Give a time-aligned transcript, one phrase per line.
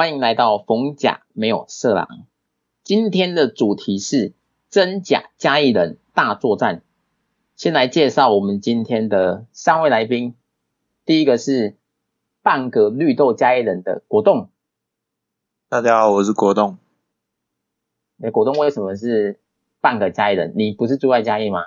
[0.00, 2.24] 欢迎来到逢甲没有色狼。
[2.82, 4.32] 今天的主题是
[4.70, 6.82] 真假嘉义人大作战。
[7.54, 10.36] 先来介绍我们今天的三位来宾。
[11.04, 11.76] 第一个是
[12.40, 14.48] 半个绿豆嘉义人的果冻。
[15.68, 16.78] 大家好，我是果冻。
[18.22, 19.38] 哎，果冻为什么是
[19.82, 20.54] 半个嘉义人？
[20.56, 21.60] 你不是住在嘉义吗？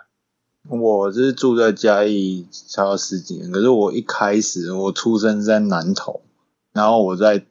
[0.67, 6.21] 我是住在嘉义超过十几年，可是我一开始我出生在南投，
[6.71, 7.45] 然后我在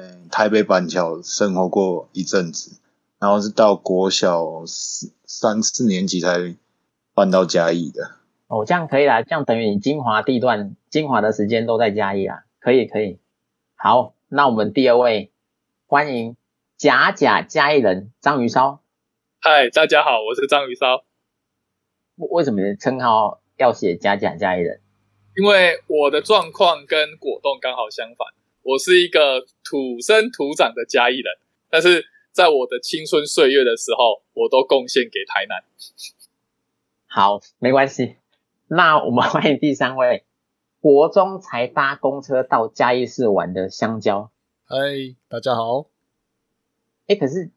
[0.00, 2.78] 嗯台北板桥生活过一阵子，
[3.18, 6.54] 然后是到国小四三四年级才
[7.14, 8.12] 搬到嘉义的。
[8.46, 13.18] 哦，这样可以啦，这样等于你精华地段、精华的时间都在嘉义啦，可以可以。
[13.74, 15.32] 好，那我们第二位
[15.88, 16.36] 欢迎
[16.76, 18.80] 假假嘉义人章鱼烧。
[19.40, 21.02] 嗨，大家好，我是章鱼烧。
[22.14, 24.80] 为什么称号要写假假嘉义人？
[25.34, 28.28] 因为我的状况跟果冻刚好相反，
[28.68, 31.24] 我是一个土生土长的嘉义人，
[31.70, 35.64] 但是在我的青春岁月的时候，我都贡献给台南。
[37.08, 38.16] 好，没关系。
[38.66, 40.26] 那我们 欢迎第三位，
[40.82, 44.30] 国中才搭公车到嘉义市玩的香蕉。
[44.66, 44.76] 嗨，
[45.28, 45.86] 大家好。
[47.06, 47.50] 哎，可是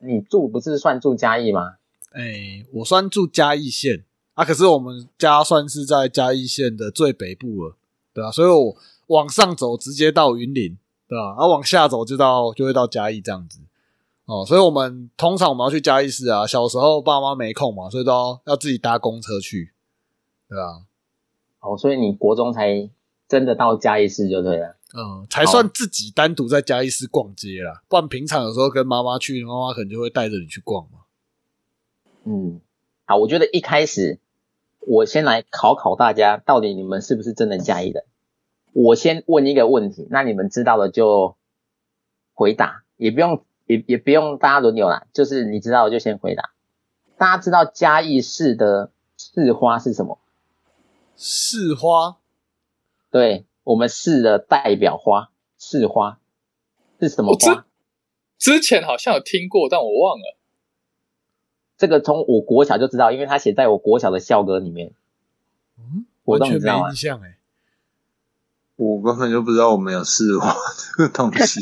[0.00, 1.78] 你住不是算住嘉义吗？
[2.12, 7.76] 哎，我算住嘉义县啊，可是我们家算是在嘉义县的最北部了，
[8.12, 8.76] 对啊，所以我
[9.10, 11.30] 往上走直接到云林，对吧？
[11.30, 13.58] 然后往下走就到就会到嘉义这样子
[14.24, 19.72] 哦，所以我们通常我们要去嘉义市啊，小时候爸妈没空嘛，所以都要要自己搭公车去，
[20.48, 20.86] 对啊。
[21.58, 22.88] 哦，所以你国中才
[23.28, 31.00] 真的到嘉义市就对了，嗯，才算自己单独在嘉义市逛街啦，不然平常有时候跟妈妈去，妈妈可能就会带着你去逛嘛。
[32.24, 32.60] 嗯，
[33.04, 34.20] 好，我觉得一开始
[34.78, 38.04] 我先来考考大家，到底你们是不是真的嘉义人？
[38.72, 41.36] 我先问一个问题，那你们知道了就
[42.34, 46.50] 回答，也不用也也不用大家轮流啦，就是你知道就先回答。
[47.16, 50.18] 大家知道嘉义市的市花是什么？
[51.16, 52.16] 市花，
[53.10, 56.18] 对我们市的代表花，市花
[56.98, 57.66] 是什么花？
[58.38, 60.38] 之前好像有听过，但我忘了。
[61.76, 64.94] 这个从我国小就知道，因为他写在我国小的校歌里面。
[65.76, 67.36] 嗯，完全没印象哎。
[68.80, 70.56] 我根本就不知道我们有市花
[70.96, 71.60] 这个东西。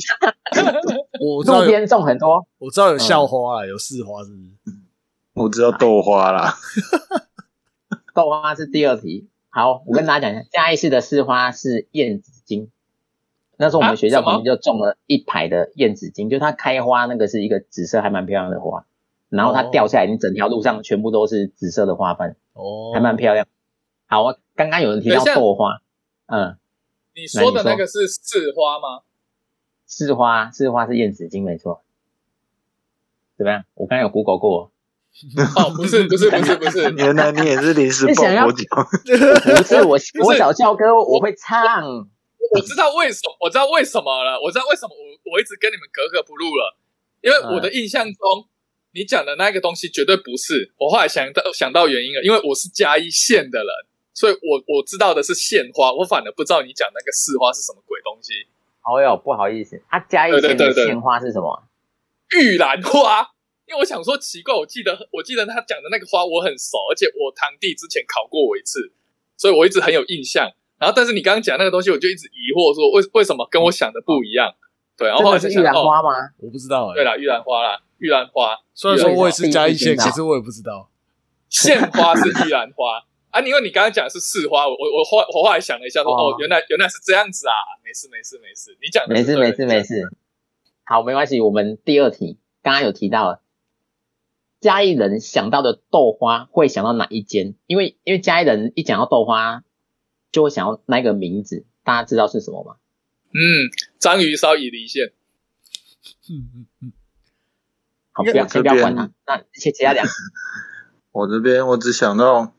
[1.21, 4.77] 我路边种很多，我知道有校花啊，有市花是不是？
[5.35, 6.55] 我知道豆花啦。
[8.15, 9.29] 豆花是第二题。
[9.49, 12.71] 好，我跟大家讲一下，嘉义市的市花是燕子金。
[13.57, 18.85] 那时候我们学校旁边就种了一排的燕子金，就它开花那个是一个紫色，还蛮漂亮的花。
[19.29, 23.45] 然后它掉下来，你整条路上全部都是紫色的花瓣，哦，还蛮漂亮。
[24.07, 24.23] 好，
[24.55, 25.81] 刚刚有人提到豆花，
[26.27, 26.58] 嗯，
[27.19, 29.03] 你说的那个是四花吗？
[29.87, 31.83] 四花，四花是燕子精，没错。
[33.37, 33.65] 怎么样？
[33.75, 34.71] 我刚才有 Google 过。
[35.57, 38.65] 哦，不是，不是，不是，不是， 原来你也是临时抱佛脚。
[39.57, 41.83] 不是我，我小教歌我会唱。
[42.55, 44.39] 我知道为什么，我知道为什么了。
[44.41, 46.77] 我知道为什么我我一直跟你们格格不入了，
[47.21, 48.49] 因为我的印象中。
[48.93, 53.69] 你讲的那个东西绝对不是，我后来想到想到原因了，因为我是嘉义县的人，
[54.19, 58.33] 所以我我知道的是现花，我反而不知道你讲那个市花是什么鬼东西。
[58.83, 61.63] 哦哟，不好意思，他嘉义县的县花是什么？
[62.35, 63.31] 玉兰花。
[63.67, 68.91] 因为我想说奇怪，我记得我记得他讲的那个花我很熟，而且我堂弟之前考过我一次，
[69.37, 70.51] 所以我一直很有印象。
[70.79, 74.53] 然后，但是你刚刚讲那个东西，我就一直疑惑说为为什么跟我想的不一样？
[74.97, 76.11] 对，然后是玉兰花吗？
[76.39, 76.93] 我不知道。
[76.93, 77.79] 对了，玉兰花啦。
[77.99, 80.91] 玉兰花，虽然说我也是嘉义县，其实我也不知道。
[81.51, 83.05] 县花是玉兰花
[83.39, 87.55] 啊，因为你刚刚讲的是四花，我我后我后来想了一下，说哦，原来原来是这样子啊，
[87.85, 90.09] 没事没事没事，你讲没事没事没事，
[90.85, 91.41] 好，没关系。
[91.41, 93.41] 我们第二题刚刚有提到，
[94.61, 97.55] 嘉义人想到的豆花会想到哪一间？
[97.67, 99.63] 因为因为嘉义人一讲到豆花，
[100.33, 102.77] 就会想到那个名字，大家知道是什么吗？
[103.31, 105.13] 嗯，章鱼烧以离线。
[106.31, 106.93] 嗯嗯嗯。
[108.11, 110.05] 好不要先不要管他，那先其他两。
[111.13, 112.53] 我这边我只想到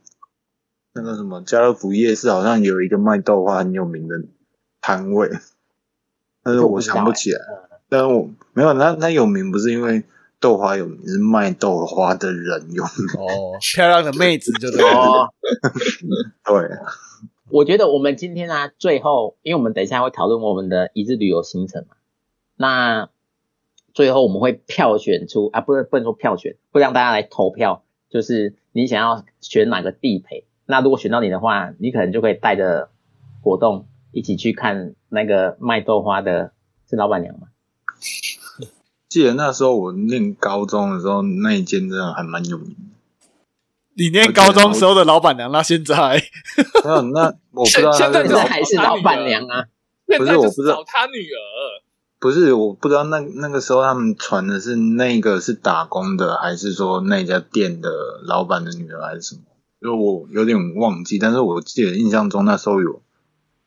[1.01, 4.15] 那个什么家乐福夜市，好像有一个卖豆花很有名的
[4.81, 5.29] 摊位，
[6.43, 7.39] 但是我想不起来。
[7.87, 10.03] 但是我没有，那那有名不是因为
[10.41, 12.91] 豆花有名，是卖豆花的人有名。
[13.17, 14.79] 哦，漂亮的妹子就对。
[16.43, 16.77] 对。
[17.49, 21.95] 我觉得我们今天啊，最后，因为我们等一下会讨论我们的一日旅游行程嘛，
[22.57, 23.09] 那。
[23.91, 30.45] 最后我们会票选出啊，不是不能说票选，会让大家来投票，就是你想要选哪个地陪。
[30.71, 32.89] 那如果选到你的话，你可能就可以带着
[33.41, 36.51] 果冻一起去看那个卖豆花的，
[36.87, 37.47] 是老板娘吗？
[39.07, 42.97] 记得那时候我念高中的时候，那一间真的还蛮有名的。
[43.95, 45.95] 你念高中时候的老板娘，那现在
[46.85, 49.65] 没有，那我不知道他现在还是老板娘啊，
[50.05, 51.41] 不是我不知道找他女儿，
[52.19, 57.89] 不是，我不知道那那个时候他们传的是那个是打工的，还是说那家店的
[58.23, 59.41] 老板的女儿，还是什么？
[59.81, 63.01] 就我有点忘记，但是我记得印象中那时候有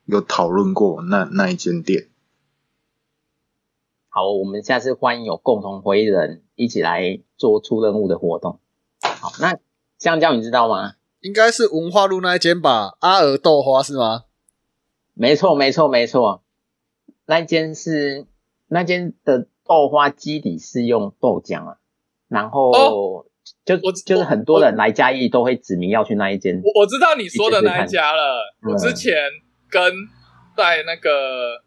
[0.05, 2.09] 有讨论过那那一间店。
[4.09, 8.59] 好，我们下次欢迎有共同回忆的人一起来做出任务的活动。
[9.01, 9.57] 好，那
[9.97, 10.93] 香蕉你知道吗？
[11.21, 12.95] 应该是文化路那一间吧？
[12.99, 14.25] 阿尔豆花是吗？
[15.15, 16.43] 没错，没错，没错，
[17.25, 18.27] 那间是
[18.67, 21.77] 那间的豆花基底是用豆浆啊，
[22.27, 23.25] 然后哦
[23.65, 26.61] 就我就是很多人来嘉义都会指名要去那一间。
[26.63, 28.53] 我我知道你说的那一家了。
[28.61, 29.15] 嗯我之前
[29.69, 29.93] 跟
[30.55, 31.63] 在那个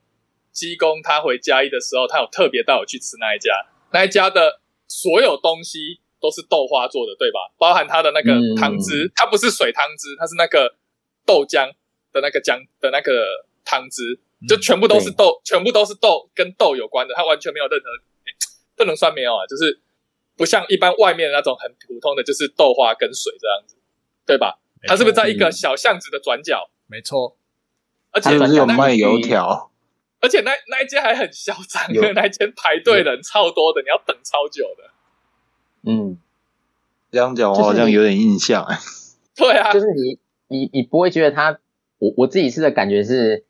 [0.53, 3.51] 鸡公他回嘉义的时候，他有特别带我去吃那一家，
[3.93, 7.41] 那一家的所有东西都是豆花做的，对吧？
[7.59, 10.75] 包含它的那个嗯汤汁，它不是水汤汁，它是那个
[11.25, 11.69] 豆浆
[12.13, 13.27] 的那个浆的那个
[13.65, 17.87] 汤汁，就全部都是豆，全部都是豆跟豆有关的，它完全没有任何，
[18.77, 19.81] 不能算没有啊，就是
[20.37, 23.77] 不像一般外面的那种很普通的，就是豆花跟水这样子，
[24.27, 24.59] 对吧？
[24.83, 26.71] 它是不是在一个小巷子的转角？
[26.87, 27.37] 没错，
[28.13, 29.71] 而且有那卖油条？
[30.21, 34.91] 而且那那一间还很嚣张，因有为那一间排队人超多的，你要等超久的。
[35.83, 36.19] 嗯，
[37.11, 38.65] 这样讲我好像有点印象。
[38.65, 38.79] 哎，
[39.37, 40.19] 对啊，就是你
[40.49, 41.59] 你你不会觉得它，
[41.99, 43.45] 我我自己吃的感觉是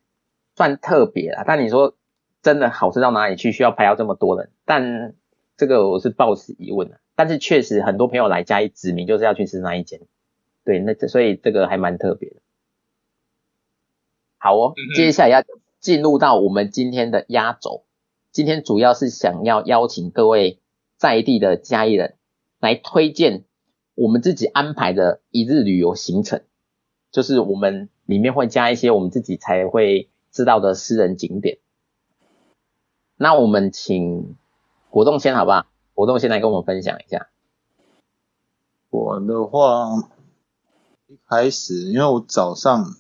[0.55, 1.95] 算特别啦，但你说
[2.43, 4.51] 真的好吃到哪里去，需要排到这么多人？
[4.65, 5.15] 但
[5.57, 7.01] 这个我是抱持疑问的。
[7.15, 10.01] 但是确实很多朋友来嘉义指明就是要去吃那一间，
[10.65, 12.37] 对，那这所以这个还蛮特别的。
[14.39, 15.43] 好哦嗯，接下来要
[15.81, 17.85] 进入到我们今天的压轴。
[18.33, 20.59] 今天主要是想要邀请各位
[20.99, 22.17] 在地的嘉义人
[22.61, 23.45] 来推荐
[23.95, 26.43] 我们自己安排的一日旅游行程，
[27.11, 31.57] 就是我们里面会加一些我们自己才会知道的私人景点。
[33.17, 34.37] 那我们请
[34.97, 35.67] 果冻先好不好？
[35.93, 37.29] 果冻先来跟我们分享一下。
[38.89, 40.09] 我的话，
[41.07, 42.97] 一开始因为我早上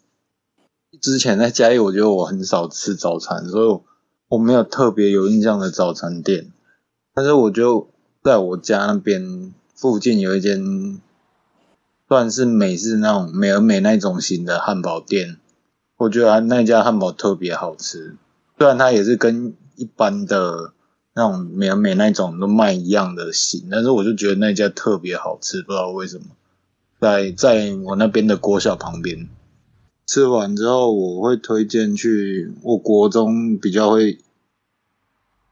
[1.00, 3.80] 之前在家里，我觉得我很少吃早餐，所以
[4.28, 6.52] 我没有特别有印象的早餐店。
[7.14, 7.88] 但是我就
[8.22, 11.00] 在我家那边附近有一间，
[12.10, 15.38] 算是美式那种美而美那种型的汉堡店，
[15.96, 18.18] 我觉得那家汉堡特别好吃。
[18.58, 20.74] 虽然它也是跟一般的
[21.18, 26.26] 那种美美那种都卖一样的型，但是我就觉得那家特别好吃，不知道为什么。
[27.00, 29.26] 在在我那边的国小旁边，
[30.06, 34.20] 吃完之后我会推荐去我国中比较会比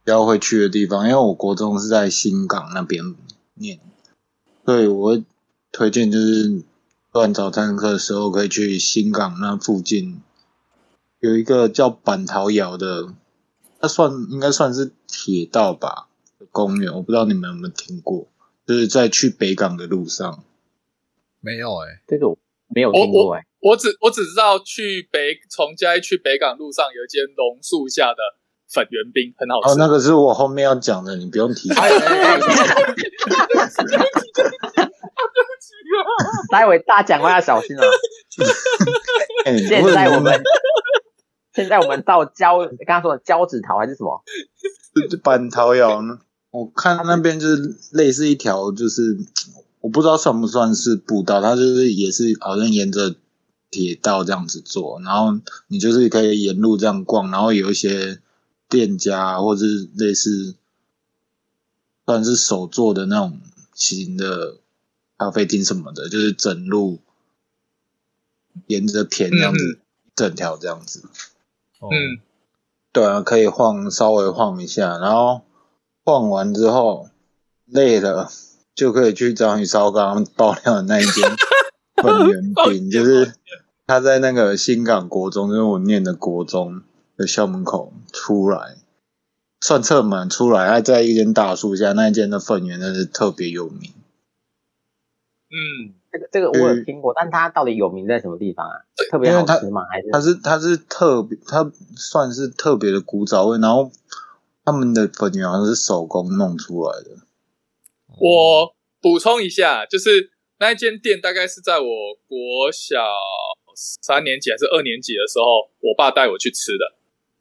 [0.04, 3.14] 较会去的地方，因为我国中是在新港那边
[3.54, 3.80] 念，
[4.66, 5.22] 所以我
[5.72, 6.62] 推荐就是
[7.10, 10.20] 乱早餐课的时候可以去新港那附近
[11.20, 13.08] 有一个叫板桃窑的，
[13.84, 16.08] 它算应该算是铁道吧
[16.50, 18.26] 公园，我不知道你们有没有听过，
[18.66, 20.42] 就是在去北港的路上。
[21.40, 22.38] 没有哎、这个我
[22.74, 28.22] 没有听过哎、我只我只知道去北从嘉义去北港路上有一间榕树下的
[28.72, 29.74] 粉圆冰，很好吃。
[29.74, 31.68] 哦，那个是我后面要讲的，你不用提。
[36.50, 37.82] 待会大讲话要小心哦。
[39.44, 40.42] 哎现在我们
[41.54, 44.22] 现在我们到胶，刚刚说的胶子桃还是什么？
[45.22, 46.18] 板桃窑呢？
[46.50, 49.18] 我看那边就是类似一条，就是
[49.80, 53.16] 我不知道算不算是步道，它就是也是好像沿着
[53.70, 58.20] 铁道这样子做，然后你就是可以沿路这样逛，然后有一些
[58.68, 60.54] 店家或者是类似
[62.06, 63.40] 算是手做的那种
[63.74, 64.58] 型的
[65.18, 67.00] 咖啡厅什么的，就是整路
[68.68, 69.78] 沿着田这样子，
[70.14, 71.02] 整条这样子。
[71.84, 71.88] 哦。
[71.92, 72.20] 嗯，
[72.92, 75.42] 对啊，可以晃，稍微晃一下，然后
[76.04, 77.08] 晃完之后
[77.66, 78.30] 累了，
[78.74, 81.30] 就可以去章鱼烧刚刚爆料的那一间
[82.02, 83.34] 粉圆饼，就是
[83.86, 86.82] 他在那个新港国中，就是我念的国中
[87.16, 88.76] 的校门口出来，
[89.60, 93.92] 算侧门出来，还在一间大树下，那一间的粉圆真是特别有名。
[95.50, 98.78] 嗯，这个这个我有听过，但它到底有名在什么地方啊？
[99.10, 99.82] 特别好吃吗？
[99.90, 103.90] 还是它是它是特别，它算是特别的古早味，然后
[104.64, 107.10] 他们的粉圆好像是手工弄出来的。
[108.20, 110.30] 我补充一下，就是
[110.60, 111.86] 那一间店大概是在我
[112.28, 113.02] 国小
[113.74, 116.94] 三年级还是二年级的时候，我爸带我去吃的。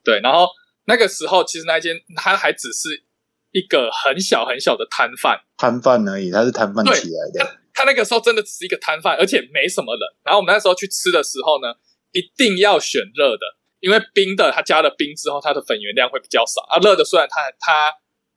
[0.04, 0.48] 对，然后
[0.86, 3.04] 那个时候其实那一间它还只是
[3.52, 7.60] 一个很小很小的摊贩，摊贩而已，它是摊贩起来的。
[7.74, 10.02] 他那个时候真的只是一个摊贩，而且没什么人。
[10.24, 11.74] 然后我们那时候去吃的时候呢，
[12.12, 16.62] 一定要选热的，因为冰的它加了冰之后，它的粉圆量会比较少。
[16.70, 17.92] 啊，热的虽然它它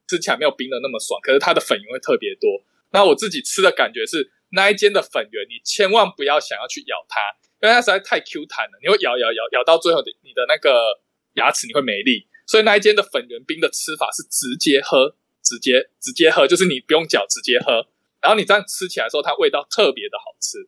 [0.09, 2.49] 吃起来没有冰的那么爽，可是它的粉圆会特别多。
[2.93, 7.21] 那我自己吃的感觉是，那一间的粉圆，你千万不要想要去咬它，
[7.61, 11.01] 因为它实在太 Q 弹了，你会咬咬咬咬到最后的你的那个
[11.35, 12.27] 牙齿你会没力。
[12.47, 17.89] 所以那一间的粉圆冰的吃法是直接喝，直接直接喝，就是你不用嚼，直接喝。
[18.27, 20.59] 然后你这样吃起来的时候，它味道特别的好吃。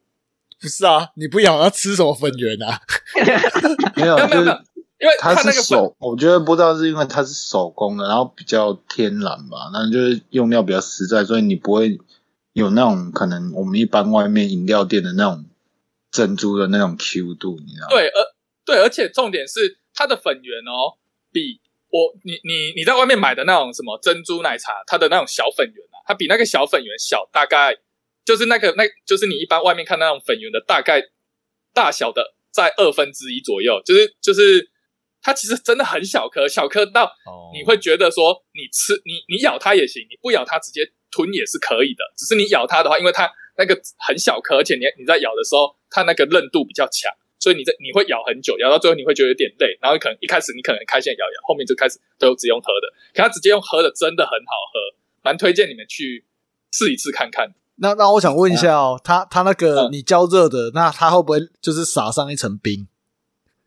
[0.61, 2.81] 不是啊，你不咬它吃什么粉圆啊？
[3.99, 4.61] 没有，就是没有没有，
[5.01, 11.99] 因为它是手，我觉得不知道是因为它是手工的，然后比较天然吧，那就是用料比较实在，所以你不会
[12.53, 15.45] 有那种可能我们一般外面饮料店的那种
[16.11, 17.91] 珍珠的那种 Q 度，你知道吗？
[17.91, 18.15] 对，而
[18.65, 20.99] 对，而且重点是它的粉圆哦，
[21.33, 21.61] 比
[21.91, 27.77] 我你你你在外面买的那种什么珍珠奶茶，它的那种小粉圆啊，它比那个小粉圆小大概
[28.25, 31.03] 就是那个那就是你一般外面看那种粉圆的大概
[31.75, 34.71] 大小的在二分之一左右，就是就是
[35.21, 54.79] 它其实真的很小颗，小颗到哦你会觉得说你吃你你咬它也行，你不咬它直接吞也是可以的，只是你咬它的话，因为它那个很小颗，而且你你在咬的时候，它那个韧度比较强，所以你在你会咬很久，咬到最后你会觉得有点累，然后可能一开始你可能开线咬咬，后面就开始都只用喝的，可它直接用喝的真的很好喝，
[55.29, 56.25] 蛮推荐你们去
[56.73, 57.53] 试一次看看。
[57.77, 62.89] 那那我想问一下哦，它它那个嗯你浇热的，那它会不会就是撒上一层冰？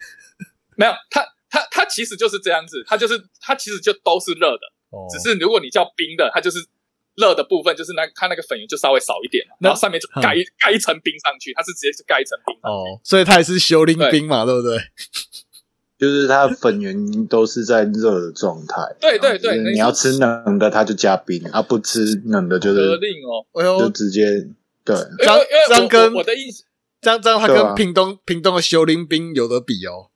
[0.75, 6.57] 没有，它它它其实就是这样子，它就是它其实就都是热的，哦只是如果你叫冰的，它就是
[7.15, 12.57] 热的部分，就是那它那个粉圆就稍微少一点嘛，然后上面就盖一盖一层冰上去，它是直接是盖一层冰。
[12.63, 14.77] 哦，所以它也是修灵冰嘛，对不对？
[16.01, 18.81] 就是它的粉圆都是在热的状态。
[18.99, 24.25] 对对对你要吃冷的，它就加冰啊；不吃冷的，就合是令哦，哎就，直接
[24.83, 24.95] 对。
[24.95, 26.65] 因这样为因为我这样跟我我的印象，
[27.01, 30.09] 这样这样它对啊跟屏东屏东的修林冰有得比哦。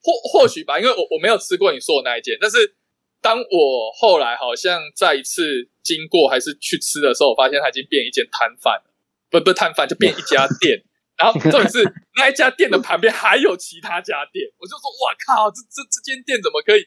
[0.00, 2.76] 或或许吧，因为我我没有吃过你说的那一间，但是
[3.20, 5.42] 当我后来好像再一次
[5.82, 8.94] 经过还是去吃的时候，我发现它已经变一间摊贩了，
[9.30, 10.84] 不不是摊贩，就变一家店。
[11.16, 11.84] 然后重点是
[12.16, 16.86] 那一家店的旁边还有其他家店，我就说哇靠，这这这间店怎么可以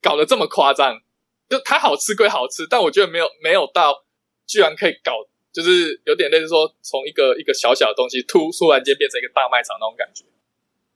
[0.00, 1.00] 搞得这么夸张？
[1.48, 4.04] 就它好吃归好吃，但我觉得没有没有到
[4.46, 5.12] 居然可以搞，
[5.52, 10.24] 就是有点类似说从一个一个小小的东西突突然间变成一个大卖场那种感觉，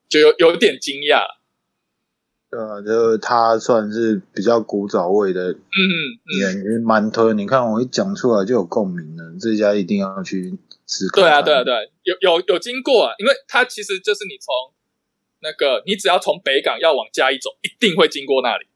[0.08, 1.22] 就有有点惊讶。
[2.50, 7.32] 对啊，就是它算是比较古早味的嗯嗯，店，也蛮推。
[7.34, 10.58] 你看我一讲出来就有共鸣了，这家一定要去
[11.14, 14.52] 对啊，对啊，对啊，有有有经过啊，因为它其实就是你从
[15.40, 18.66] 那个，你只要从北港要往嘉义走，一定会经过那里。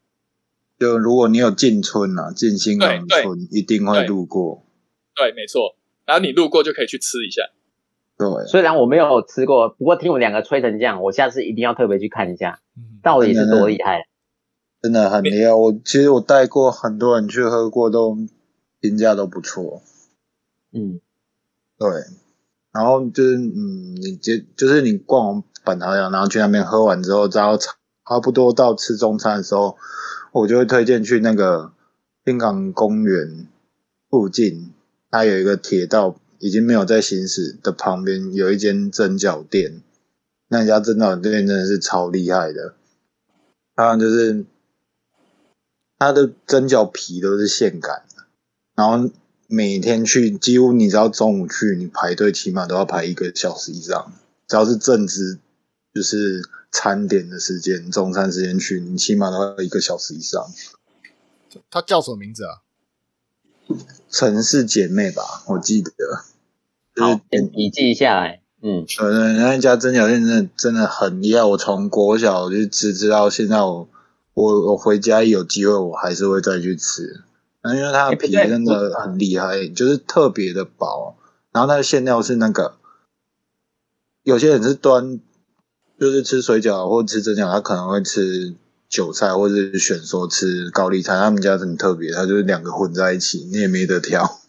[0.78, 4.64] 就如果你有进村啊，进新港村，一定会路过。
[5.14, 5.76] 对，没错。
[6.04, 7.42] 然后你路过就可以去吃一下。
[8.16, 14.06] 对，虽然我没有吃过，不过听我们两个吹成这样，我下次一定要特别去看一下，嗯到底是多厉害。
[14.82, 15.52] 真的很厉害。
[15.52, 18.16] 我其实我带过很多人去喝过，都
[18.80, 19.82] 评价都不错。
[20.72, 21.00] 嗯，
[21.90, 22.02] 对，
[22.72, 29.76] 然后就是嗯，你接就是你逛完板桥洋，然后去那边喝完之后，然后差不多到吃中餐的时候，
[30.32, 31.72] 我就会推荐去那个
[32.22, 33.46] 滨港公园
[34.08, 34.72] 附近，
[35.10, 39.82] 它有一个铁道已经没有在行驶的旁边有一间蒸饺店，
[40.48, 42.74] 那家蒸饺店真的是超厉害的，
[43.76, 44.46] 它就是
[45.98, 48.24] 它的蒸饺皮都是现擀的，
[48.74, 49.10] 然后
[49.46, 54.12] 每天去，几乎你只要中午去，你排队起码都要排一个小时以上。
[54.46, 55.38] 只要是正值
[55.94, 60.46] 就是餐点的时间，中餐时间去，你起码都要一个小时以上。
[61.70, 62.62] 它叫什么名字啊？
[64.10, 65.90] 城市姐妹吧，我记得。
[66.94, 68.42] 就是好，先笔记下来。
[68.60, 71.42] 嗯，呃，那一家蒸饺店真的真的很厉害。
[71.44, 73.88] 我从国小就吃吃到现在我，
[74.32, 77.22] 我我回家有机会我还是会再去吃。
[77.66, 81.16] 那因为它的皮真的很厉害，就是特别的薄，
[81.50, 82.74] 然后它的馅料是那个，
[84.22, 85.18] 有些人是端，
[85.98, 88.54] 就是吃水饺或者吃蒸饺，他可能会吃
[88.90, 91.14] 韭菜，或者是选说吃高丽菜。
[91.14, 94.40] 他们家很特别，它就是两个混在一起，你也没得挑。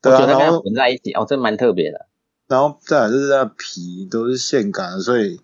[0.00, 2.06] 对啊，然后混在一起，哦，这蛮特别的。
[2.48, 5.42] 然后再来就是它的皮都是现擀的，所以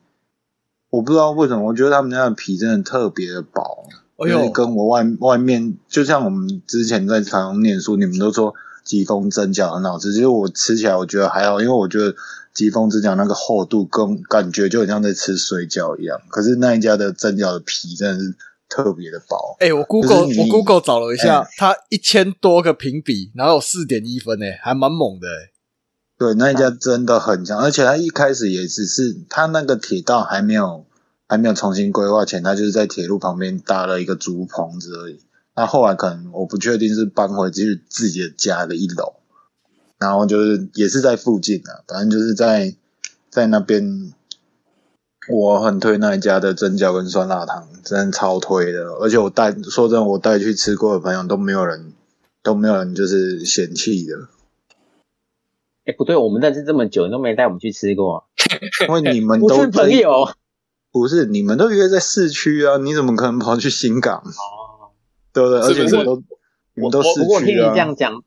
[0.89, 3.87] 我不知道为什么，我觉得他们家的皮真的特别的薄。
[4.17, 8.55] 哎呦，因为跟我外外面，就像我们之前在台中念书，你们都说
[8.85, 12.15] 疾风蒸饺很好吃，其实我吃起来我觉得还好，因为我觉得
[12.55, 16.19] 疾风蒸饺那个厚度跟感觉就很像在吃水饺一样。
[16.31, 18.35] 可是那一家的蒸饺的皮真的是
[18.69, 19.57] 特别的薄。
[19.61, 25.53] 哎、我 Google 我 Google 找了一下，哎它一千多个评比，然后有四点一分诶，还蛮猛的诶。
[26.19, 30.86] 对，那一家真的很强，而且他一开始也只是他那个铁道还没有
[31.29, 35.21] 还没有重新规划前，他就是在铁路旁边搭了一个竹棚子而已。
[35.57, 39.15] 那后来可能我不确定是搬回去自己的家的一楼，
[39.99, 42.77] 然后就是也是在附近啊，反正就是在
[43.31, 44.13] 在那边，
[45.29, 48.93] 我很推那一家的蒸饺跟酸辣汤，真的超推的。
[49.01, 51.93] 而且我带说真的，我带去吃过的朋友都没有人
[52.43, 54.29] 都没有人就是嫌弃的。
[55.87, 58.27] 哎，不对，我们认识这么久，你都没带我们去吃过，
[58.87, 60.29] 因为你们都 是朋友。
[60.99, 64.19] 不是，你们都约在市区啊，你怎么可能跑去新港？
[64.19, 64.91] 哦，
[65.33, 65.61] 对不对？
[65.61, 66.23] 而且你们都
[66.75, 67.71] 你们都市不过听你区啊。
[67.73, 68.23] 这样讲，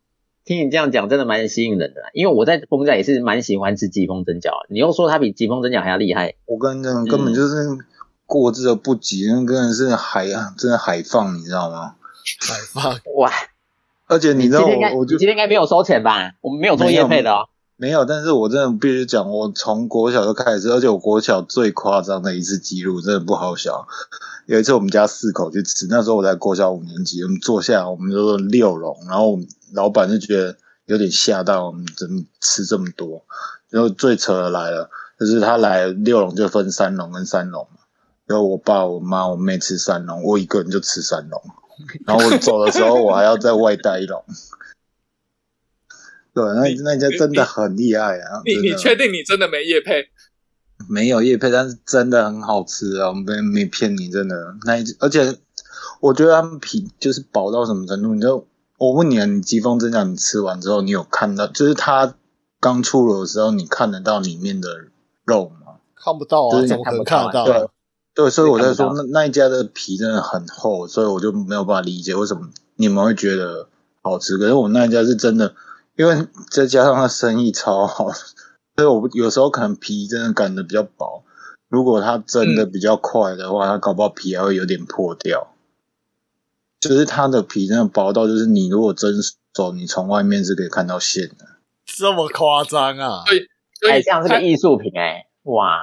[0.45, 2.01] 听你这样讲，真的蛮吸引人的。
[2.13, 7.77] 因为我在丰仔也是蛮喜欢吃疾风蒸饺，你又说它比疾风蒸饺还要厉害，我跟你讲，根本就是
[8.25, 11.95] 过之而不及，那根本是海啊，真的海放，你知道吗？
[12.41, 13.31] 海放哇！
[14.07, 16.33] 而且你知道我，我今天应该没有收钱吧？
[16.41, 17.47] 我们没有做业配的哦。
[17.81, 23.87] 没有，但是我真的必须讲，我从国小就开始吃，而且我国小最夸张的一次记录真的不好笑。
[24.47, 29.39] 有一次我们家四口去吃，那时候我在国小五年级，我们坐下，我们就是六笼，然后
[29.73, 30.57] 老板就觉得
[30.87, 33.23] 有点吓到，我们怎么吃这么多？
[33.69, 37.65] 然后最扯的来了，就是他来六笼就分三笼跟三笼，
[38.25, 41.41] 然后我爸、我妈、我妹吃三笼，我一个人就吃三笼，
[42.05, 44.21] 然后我走的时候我还要再外带一笼。
[46.39, 48.41] 对，那那家真的很厉害啊！
[48.45, 50.07] 你你确定你真的没叶配？
[50.89, 53.09] 没有叶配，但是真的很好吃啊！
[53.09, 55.37] 我没没骗你，真的那一而且
[55.99, 58.15] 我觉得他们皮就是薄到什么程度？
[58.15, 62.15] 你就我问你啊，你疾风真饺你吃完之后，你有看到就是它
[62.61, 64.69] 刚出炉的时候，你看得到里面的
[65.25, 65.79] 肉吗？
[65.95, 67.45] 看不到啊，就是怎么可能看得到？
[67.45, 67.67] 对
[68.15, 73.67] 对，所以我在说那那一家的皮真的很厚，所以我就没有办法理解为什么你们会觉得
[74.01, 74.37] 好吃。
[74.37, 75.53] 可是我那一家是真的，
[75.99, 78.09] 因为再加上他生意超好，
[78.77, 81.25] 所以我有时候可能皮真的擀的比较薄。
[81.67, 85.53] 如果它蒸的比较快的话，它搞不好皮还会有点破掉。
[86.79, 89.21] 就是它的皮真的薄到，就是你如果蒸
[89.53, 91.45] 熟，你从外面是可以看到线的。
[91.85, 93.25] 这么夸张啊？
[93.27, 93.49] 对
[93.81, 95.79] 所哎，以它这样是个艺术品哎，哇！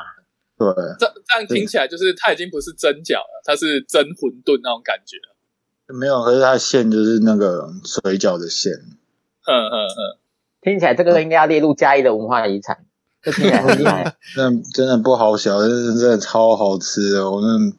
[0.57, 0.67] 对，
[0.99, 5.95] 这这样听起来就是它已经不是蒸饺了，它是蒸馄饨那种感觉了。
[5.95, 8.73] 没有，可是它的馅就是那个水饺的馅。
[9.47, 10.19] 哼哼哼，
[10.61, 12.85] 听起来这个应该要列入嘉义的文化遗产，
[13.23, 14.17] 这听起来很厉害。
[14.35, 17.31] 真的真的不好小，真的真的超好吃的。
[17.31, 17.77] 我真的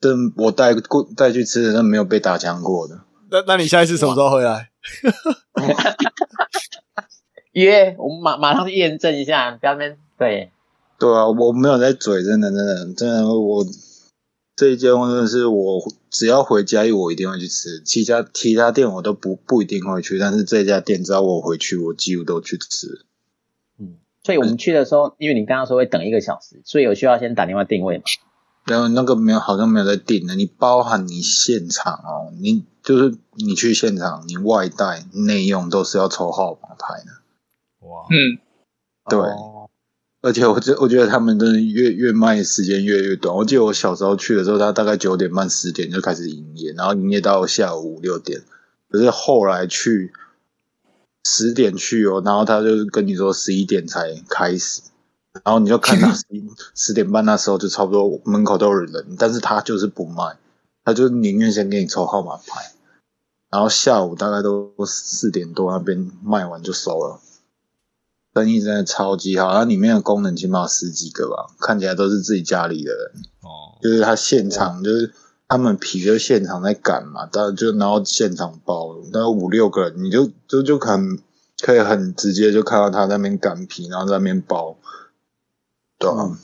[0.00, 3.00] 真我带过带去吃的，真的没有被打枪过的。
[3.30, 4.70] 那那你下一次什么时候回来？
[7.52, 10.50] 约，我们马马上去验证一下，不要那边对。
[10.98, 13.64] 对啊，我没有在嘴，真的真的真的，我
[14.58, 17.80] 这一间真的是我只要回嘉义，我一定会去吃。
[17.84, 23.04] 其他其他店我都不不一定会去，但是这家店只要我回去，我几乎都去吃。
[23.78, 28.04] 嗯，所以我们去的时候，因为你刚刚说会等一个小时，所以有需要先打电话定位嘛。
[28.66, 30.34] 然后那个没有，好像没有在订的。
[30.34, 37.86] 你包含你现场哦，你就是你去现场，你外带内用都是要抽号码牌的。
[37.86, 38.40] 哇，嗯，
[39.08, 39.57] 对哦
[40.20, 43.34] 而且我觉我觉得他们真的越越卖时间越来越短。
[43.34, 48.42] 我记得我小时候去的时候，他大概九点半十点就开始营业，然后营业到下午五六点。
[48.90, 50.12] 可是后来去
[51.24, 54.82] 十点去哦，然后他就跟你说十一点才开始，
[55.44, 56.24] 然后你就看到十
[56.74, 60.36] 十点半那时候就差不多门口都有人，但是他就是不卖，
[60.84, 62.72] 他就宁愿先给你抽号码牌，
[63.50, 67.20] 然后下午大概都四点多那边卖完就收了。
[68.38, 75.12] 生意真的超级好，它里面的功能起码有十几个吧，看起来都是自己家里的人，哦，就是他现场就是
[75.46, 81.18] 他们皮就现场在擀嘛，到就然后现场包，大概五六个人，你就就就可能
[81.60, 84.76] 可以很直接就看到他在那边擀皮，然后在那边包，
[85.98, 86.38] 对啊，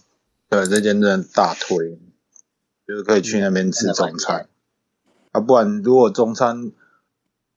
[0.49, 1.99] 对，这间真的大推，
[2.87, 4.49] 就是可以去那边吃中餐，
[5.33, 6.73] 啊，不然如果中餐。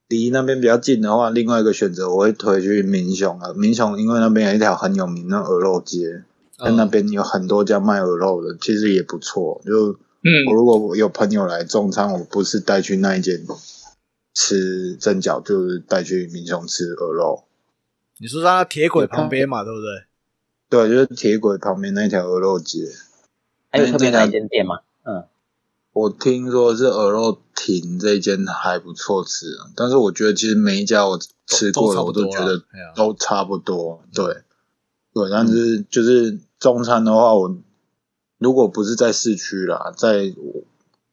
[0.08, 3.54] 离那边比较近的话，另外一个选择我会推去民雄啊。
[3.54, 6.24] 民雄因为那边有一条很有名的鹅肉街，
[6.58, 9.62] 在那边有很多家卖鹅肉的，其实也不错。
[9.66, 9.94] 就
[10.24, 13.46] 嗯我如果有朋友来中餐，我不是带去那一间
[14.34, 17.44] 吃蒸饺，就是带去民雄吃鹅肉。
[18.20, 20.88] 你说在那铁轨旁边嘛，对不对？
[20.88, 22.80] 对，就是铁轨旁边那条鹅肉街。
[23.70, 24.80] 还有特别哪一间店吗？
[25.04, 25.26] 嗯，
[25.98, 32.62] 我听说是鹅肉亭这一间还不错吃，但是我觉得其实每一家我吃过的，我都觉得
[32.96, 34.04] 都差不多。
[34.14, 34.26] 对，
[35.12, 37.58] 对，但是就是中餐的话，我
[38.38, 40.36] 如果不是在市区啦，在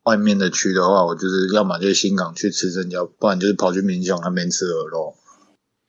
[0.03, 5.15] 外面的区的话，我就是要么就是新港去吃蒸饺，不然就是跑去民雄那边吃鹅肉。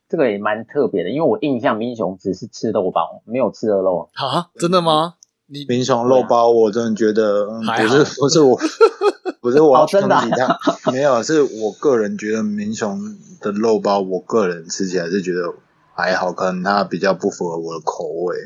[0.08, 4.10] 这个也蛮特别的，因为我印象民雄只是吃肉包，没有吃鹅肉。
[4.14, 5.16] 啊，真的吗？
[5.48, 8.60] 你民雄肉包，我真的觉得、嗯不是不是我，
[9.42, 10.36] 不是我要哦真的啊抨击
[10.82, 13.00] 他，没有，是我个人觉得民雄
[13.40, 15.54] 的肉包，我个人吃起来是觉得
[15.94, 18.38] 还好，可能它比较不符合我的口味。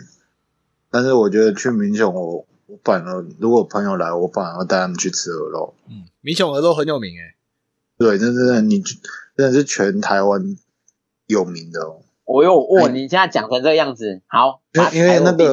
[0.91, 5.75] 但是我觉得去民雄，我我反而如果朋友来，我反而要带他们去吃鹅肉。
[5.87, 7.35] 嗯，民雄鹅肉很有名诶。
[7.97, 10.57] 对，这真的你真的是全台湾
[11.27, 12.01] 有名的哦。
[12.29, 15.51] 我有哇，哎你现在讲成这个样子，好，因为因为那个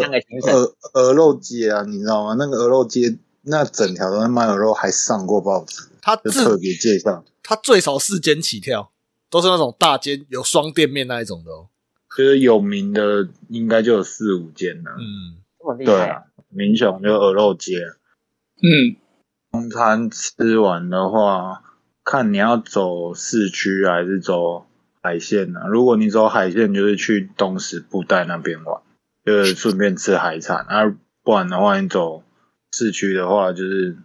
[0.53, 2.37] 鹅鹅肉街啊，你知道吗？
[2.39, 7.25] 那个鹅肉街那整条都在卖鹅肉，还上过报纸，它特别介绍。
[7.43, 8.93] 它最少四间起跳，
[9.31, 11.69] 都是那种大间有双店面那一种的哦。
[12.15, 14.91] 就是有名的应该就有四五间了。
[14.99, 17.79] 嗯，这么厉对啊，民雄就鹅肉街。
[18.61, 18.97] 嗯，
[19.51, 21.62] 中餐吃完的话，
[22.05, 24.65] 看你要走市区还是走
[25.07, 28.83] 海线啊、如果你走海线，就是去东石布袋那边玩，
[29.25, 30.66] 就是顺便吃海产。
[30.66, 30.92] 啊，
[31.23, 32.25] 不然的话，你走
[32.73, 33.97] 市区的话，就是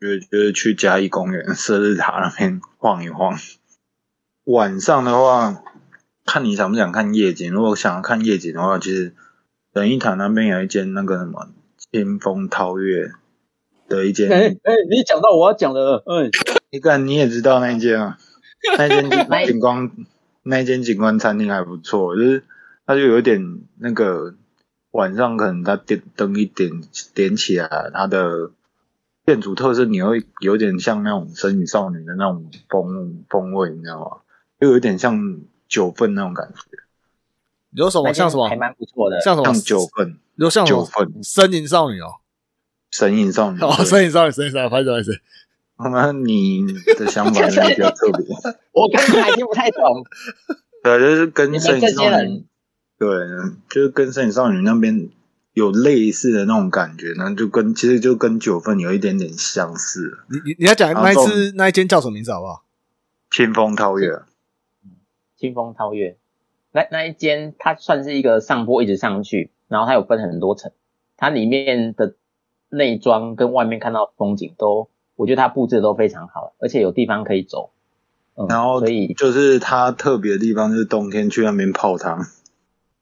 [0.00, 3.38] 就是就是去嘉义公园、射日塔那边晃一晃。
[4.44, 5.62] 晚上的话，
[6.24, 7.52] 看你想不想看夜景。
[7.52, 9.14] 如果想要看夜景的话，其实
[9.74, 11.50] 仁义塔那边有一间那个什么
[11.92, 13.10] 清风涛月
[13.88, 16.30] 的一间哎哎，你讲到我要讲的了，嗯，
[16.72, 18.16] 你看你也知道那一间啊，
[18.78, 19.90] 那一间景观
[20.44, 22.44] 那一间景观餐厅还不错，就是
[22.86, 24.34] 它就有一点那个
[24.92, 26.70] 晚上可能它点灯一点
[27.14, 28.50] 点起来，它的
[29.24, 34.16] 店主特色你会有点像那种《神隐少女》的那种风风味，你知道吗？
[34.58, 36.78] 又有点像九份那种感觉，
[37.72, 42.20] 有什么像什么还蛮不错的，像什么像九份有像什么九份森林少女哦，
[42.90, 43.60] 神隐少女。
[43.60, 45.12] 哦，对森林少女，神隐少女，拍手拍手。
[45.90, 46.64] 那你
[46.98, 48.26] 的想法 真的比较特别。
[48.72, 50.04] 我刚才还听不太懂，
[50.84, 52.44] 对，就是跟你摄影们这些少女，
[52.98, 53.08] 对，
[53.70, 55.08] 就是跟摄影少女那边
[55.54, 60.18] 有类似的那种感觉，那就跟其实就跟九份有一点点相似。
[60.30, 62.64] 你你你要讲那一次那一间叫什么名字好不好？
[63.30, 64.20] 清风涛月，
[65.36, 66.18] 清风涛月，
[66.72, 70.70] 那那一间它算是一个上坡一直上去，然后它有分很多层，
[71.16, 72.14] 它里面的
[72.68, 77.70] 内装跟外面看到风景都，我觉得它布置都非常好，而且有地方可以走，
[78.36, 82.26] 嗯，然后所以就是它特别的地方就是冬天去那边泡汤，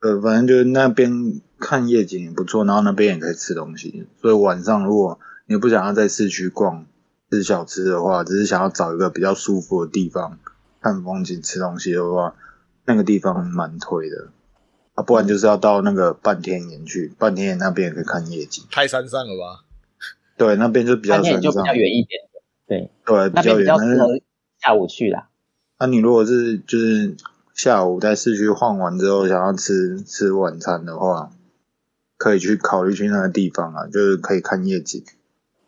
[0.01, 6.87] 呃，反正就是那边看夜景也不错，然后那边也可以吃东西，所以晚上如果你不想要在市区逛
[7.31, 10.39] 吃小吃的话，只是想要找一个比较舒服的地方
[10.81, 12.35] 看风景、吃东西的话，
[12.85, 14.29] 那个地方蛮推的。
[14.95, 18.65] 啊，不然就是要到那个半天岩去，半天岩那边也可以看夜景。
[18.71, 19.65] 太山上了吧？
[20.41, 22.19] 对，那边就比较山上半天就比较，远一点，
[22.67, 23.77] 对，对，比那边比较远。
[23.77, 24.21] 但是较适合
[24.59, 25.29] 下午去啦。
[25.79, 27.15] 那、你如果是就是
[27.55, 31.31] 下午在市区晃完之后，想要吃吃晚餐的话，
[32.17, 35.05] 可以去考虑去那个地方啊，就是可以看夜景。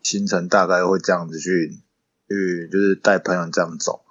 [0.01, 1.77] 行程大概会这样子去
[2.27, 4.01] 去，就是带朋友这样走。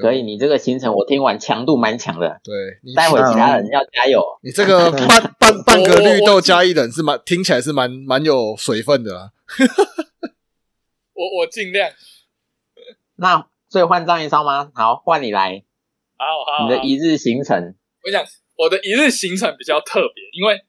[0.00, 4.22] 所以你这个行程我听完强度蛮强的，对你待会其他人要加油。
[4.42, 5.08] 你这个半
[5.40, 9.32] 半半个绿豆加一人是蛮听起来是蛮蛮有水分的啦。
[11.14, 11.92] 我我尽量。
[13.16, 14.70] 那所以换张一烧吗？
[14.74, 15.64] 好，换你来，
[16.16, 17.56] 好好，好你的一日行程。
[17.56, 18.24] 我跟你讲，
[18.56, 20.64] 我的一日行程比较特别，因为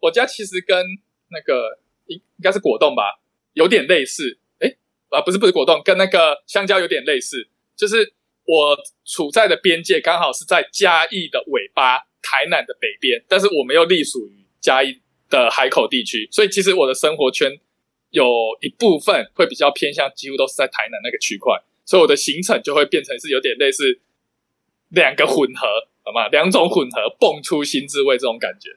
[0.00, 0.84] 我家其实跟
[1.30, 3.20] 那个应应该是果冻吧，
[3.52, 4.38] 有点类似。
[4.60, 4.78] 诶，
[5.10, 17.52] 啊，不是不是果冻，跟那个香蕉有点类似，就是我处在的边界刚好是在嘉义的尾巴，台南的北边，但是我们又隶属于嘉义的海口地区，所以其实我的生活圈
[18.10, 18.26] 有
[18.60, 24.00] 一部分会比较偏向，几乎都是在台南那个区块，所以我的行程就会变成是有点类似
[24.90, 25.66] 两个混合，
[26.04, 26.28] 好吗？
[26.28, 28.76] 两种混合蹦出新滋味这种感觉。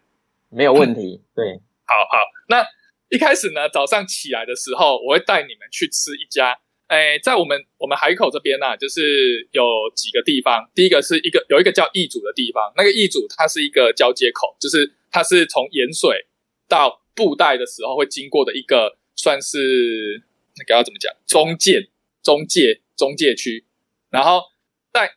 [0.50, 2.66] 没有问题， 对，好好，那
[3.10, 9.64] 一开始呢，早上起来的时候，我会带你们去吃一家，哎，在我们我们海口这边呢、啊，就是有
[9.96, 10.70] 几个地方。
[10.76, 16.26] 第一个是一个有一个叫义祖的地方，那个义祖它是一个交接口，就是它是从盐水
[16.68, 20.24] 到布袋的时候会经过的一个，算是
[20.58, 21.90] 那个要怎么讲，中介
[22.24, 23.66] 中介中介区。
[24.10, 24.44] 然后
[24.92, 25.16] 在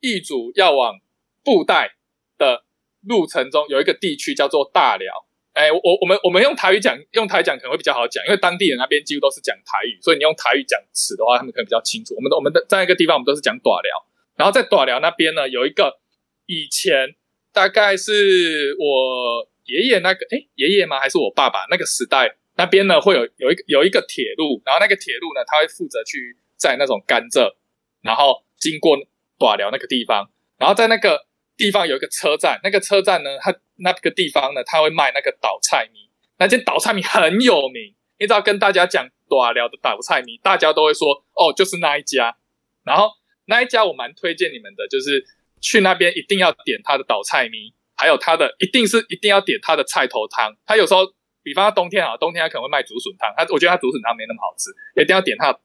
[0.00, 1.00] 义祖要往
[1.42, 1.96] 布袋
[2.36, 2.64] 的
[3.02, 5.26] 路程中，有一个地区叫做大寮。
[5.54, 12.14] 哎，我我们我们用台语讲，用台语讲可能会比较好讲，因为当地人那边几乎都是讲台语，所以你用台语讲词的话，他们可能比较清楚。
[12.14, 15.98] 我们的我们的在一个地方，我们都是讲短寮，然后在短寮那边呢，有一个
[16.46, 17.16] 以前
[17.52, 21.00] 大概是我爷爷那个，哎，爷爷吗？
[21.00, 27.54] 还是我爸爸那个时代那边呢会有有一个有一个铁路，然后那个铁路呢，它会负责去在那种甘蔗，
[28.02, 28.98] 然后经过
[29.38, 42.36] 寡寮那个地方，然后在那个地方有一个车站，那个车站呢，它那个地方呢，它会卖那个倒菜米，那间倒菜米很有名，你只要跟大家讲寡寮的倒菜米，大家都会说哦，就是那一家，
[42.84, 43.12] 然后
[43.46, 45.24] 那一家我蛮推荐你们的，就是
[45.60, 47.72] 去那边一定要点他的倒菜米。
[48.00, 51.00] 还有它的一定是一定要点它的菜头汤，它有时候，
[51.48, 55.60] 比方说冬天啊，冬天他可能会卖竹笋汤，他我觉得他竹笋汤没那么好吃，一定要点他的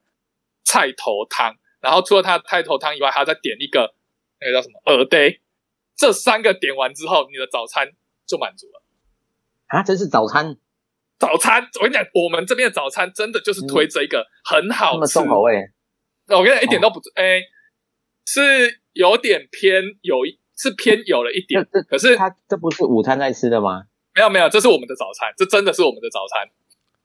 [0.64, 1.56] 菜头汤。
[1.82, 3.94] 然后除了他的菜头汤以外，还要再点一个
[4.40, 5.40] 那个叫什么鹅呆。
[5.96, 7.90] 这三个点完之后，你的早餐
[8.26, 8.84] 就满足了。
[9.68, 10.58] 啊，这是早餐？
[11.20, 15.70] 早餐，我跟你讲，我们这边的早餐真的就是推这一个很好吃，重口味。
[16.30, 17.42] 我跟你讲，一点都不哎，
[18.26, 20.40] 是有点偏有一。
[20.56, 23.86] 是偏有了一点，可是它这不是午餐在吃的吗？
[24.16, 26.50] 没有没有，这是我们的早餐，这真的是我们的早餐。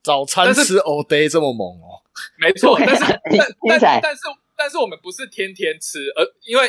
[0.02, 2.00] 早餐吃 all day 这么猛哦？
[2.38, 4.22] 没错，但是但但但是
[4.56, 6.68] 但是我们不是天天吃，而因为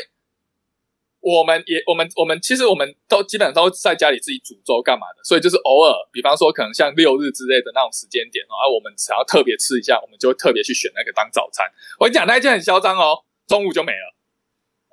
[1.21, 11.67] 我们也我们我们其实我们都基本上都在家里自己煮粥干嘛的，所以就是偶尔，比方说可能像六日之类的那种时间点哦，而我们想要特别吃一下，我们就会特别去选那个当早餐。
[11.99, 14.15] 我跟你讲，那一件很嚣张哦，中午就没了。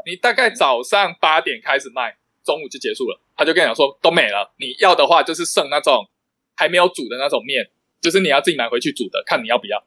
[0.05, 3.21] 你大概早上八点开始卖，中午就结束了。
[3.37, 6.09] 他就跟你讲说都没了，你要的话就是剩那种
[6.57, 7.69] 还没有煮的那种面，
[8.01, 9.85] 就是你要自己买回去煮的，看你要不要。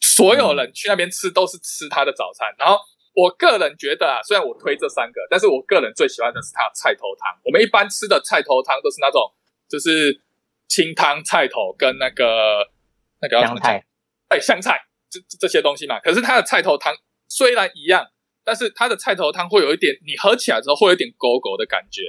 [0.00, 2.52] 所有人去那边吃都是吃他的早餐。
[2.58, 2.76] 然后
[3.14, 7.38] 我个人觉得啊，虽然我推这三个，但是我个人最喜欢的是他的菜头汤。
[7.44, 9.32] 我们一般吃的菜头汤都是那种
[9.68, 10.20] 就是
[10.66, 12.68] 清汤菜头跟那个
[13.20, 13.86] 那个香菜，
[14.28, 16.00] 哎香菜这这些东西嘛。
[16.00, 16.92] 可是他的菜头汤
[17.28, 18.08] 虽然一样。
[18.44, 22.02] 但是它的菜头汤会有一点，你喝起来之后会有点勾勾的感觉，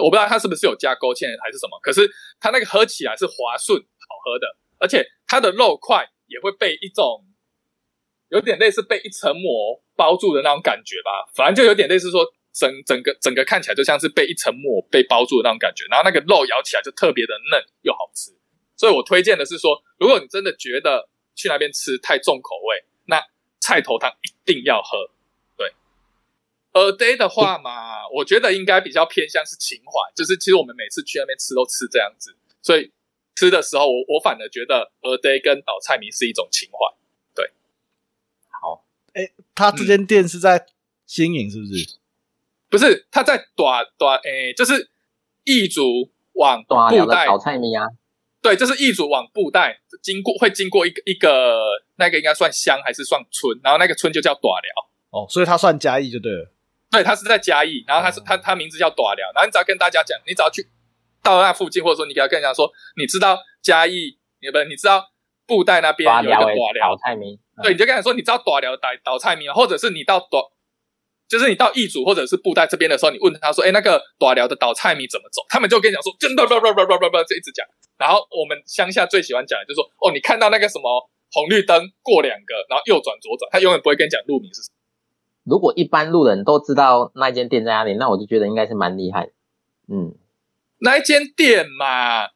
[0.00, 2.10] 我不知道它是不是有加勾芡还是什么，可是
[2.40, 4.46] 它那个喝起来是滑顺好喝的，
[4.78, 7.24] 而且它的肉块也会被一种
[8.28, 18.32] 有点类似被一层膜包住的那种感觉吧，反正就有点类似说整整个整个看起来就像是被一层膜被包住的那种感觉，然后那个肉咬起来就特别的嫩又好吃，
[18.76, 23.22] 所以我推荐的是说，如果你真的觉得去那边吃太重口味，那
[23.60, 25.10] 菜头汤一定要喝。
[26.76, 32.92] A day 的话嘛，我觉得应该比较偏向是情怀，就是其实我们每次去那边吃都吃这样子，所以
[33.34, 36.78] 吃的时候我我反而觉得 A day 跟倒菜名是一种情怀。
[37.34, 37.50] 对，
[38.60, 38.84] 好，
[39.14, 40.66] 哎，他这间店是在
[41.06, 41.96] 新营是不是？
[42.68, 44.90] 不是，他在短短哎，就是
[45.44, 46.74] 义族往布
[47.06, 47.88] 袋倒菜名啊。
[48.42, 51.58] 对，就是义族往布袋经过会经过一个一个
[51.94, 54.70] 那个应该算乡还是算村，然后那个村就叫短寮。
[55.10, 56.52] 哦，所以他算嘉义就对了。
[56.90, 60.66] 对，他是在嘉义，然后他是他他名字叫短寮，然后你只要跟大家讲，你只要去
[61.22, 65.04] 到那附近，或者说你给他跟人家说，你知道嘉义，你不你知道
[65.46, 70.42] 布袋那边有一个短寮倒菜名，对，你就跟他说你知道短寮倒倒菜名，或者是你到短，
[71.28, 75.42] 就是你到义祖或者是布袋这边的时候，你问他说，哎，那个短寮的倒菜名怎么走？
[75.48, 77.66] 他们就跟你讲说，真的不不不不不不，就一直讲。
[77.98, 84.75] 然后我们乡下最喜欢讲的就是说，哦，你看到那个什么红绿灯过两个，然后右转左转，他永远不会跟你讲路名是什么。
[85.46, 89.30] 如果一般路人都知道那间店在哪里，那我就觉得应该是蛮厉害。
[89.86, 90.12] 嗯，
[90.80, 92.26] 那一间店嘛，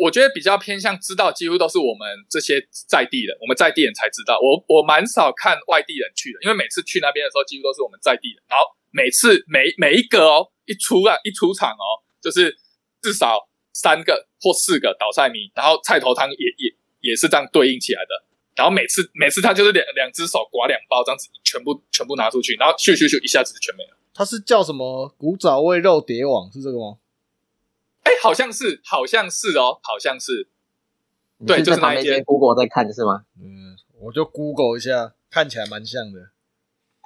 [0.00, 2.54] 我觉得比较偏向知道，几乎都是我们这些
[2.88, 4.40] 在地人，我们在地人才知道。
[4.42, 8.42] 我我蛮少看外地人去的，因为每次去那边的时候，几乎都是我们在地人。
[8.48, 12.58] 然后每次每每一个哦，一出啊一出场哦，就是
[13.00, 16.74] 至少三个或四个倒菜米，然后菜头汤也也
[17.10, 18.25] 也是这样对应起来的。
[18.56, 23.96] 然后每次每次他就是两两只手刮两包这样子，全部全部拿出去，然后咻咻咻一下子就全没了。
[24.14, 26.98] 它是叫什么古早味肉蝶网是这个吗？
[28.02, 30.48] 哎，好像是，好像是哦，好像是。
[31.46, 32.24] 对，就是那一间。
[32.24, 33.24] Google 在看是吗？
[33.38, 36.30] 嗯，我就 Google 一下，看起来蛮像的。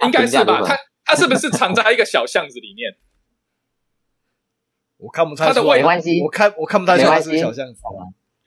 [0.04, 0.62] 应该是吧？
[0.64, 2.96] 它它是不是藏在一个小巷子里面？
[4.98, 5.78] 我看不太出来。
[5.78, 7.80] 没关系，我看我看不太出来是小巷子。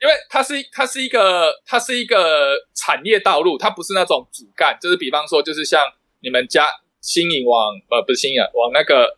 [0.04, 5.82] 因为它是它是一个它是一个产业道路，它不是那种主干，就是比方说就是像
[6.20, 6.66] 你们家
[7.00, 9.16] 新营往呃不是新营往那个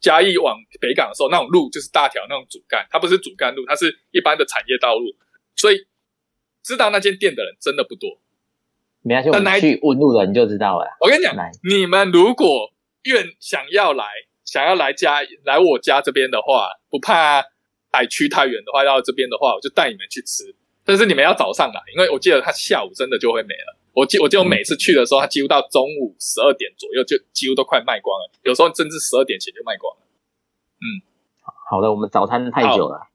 [0.00, 5.14] 嘉义往北港的时候那种路，就是大条那种主干，它不是主干路，它是一般的产业道路，
[5.54, 5.86] 所以
[6.64, 8.18] 知道那间店的人真的不多。
[9.02, 10.86] 没关系，我们去问路人就知道了。
[11.00, 12.72] 我跟你讲，你们如果
[13.04, 14.04] 愿想要来
[14.44, 17.44] 想要来家来我家这边的话，不怕。
[17.96, 20.54] 海区太远的话，要这边的话，我就带你们去吃。
[20.84, 23.78] 但是你们要早上来，因为我记得他下午真的就会没了。
[23.94, 30.02] 我记，我记得我每次去的时候，他几乎到中午十二点左右就几乎都快卖光了，有时候甚至十二点前就卖光了。
[30.84, 30.84] 嗯，
[31.70, 33.08] 好的，我们早餐太久了。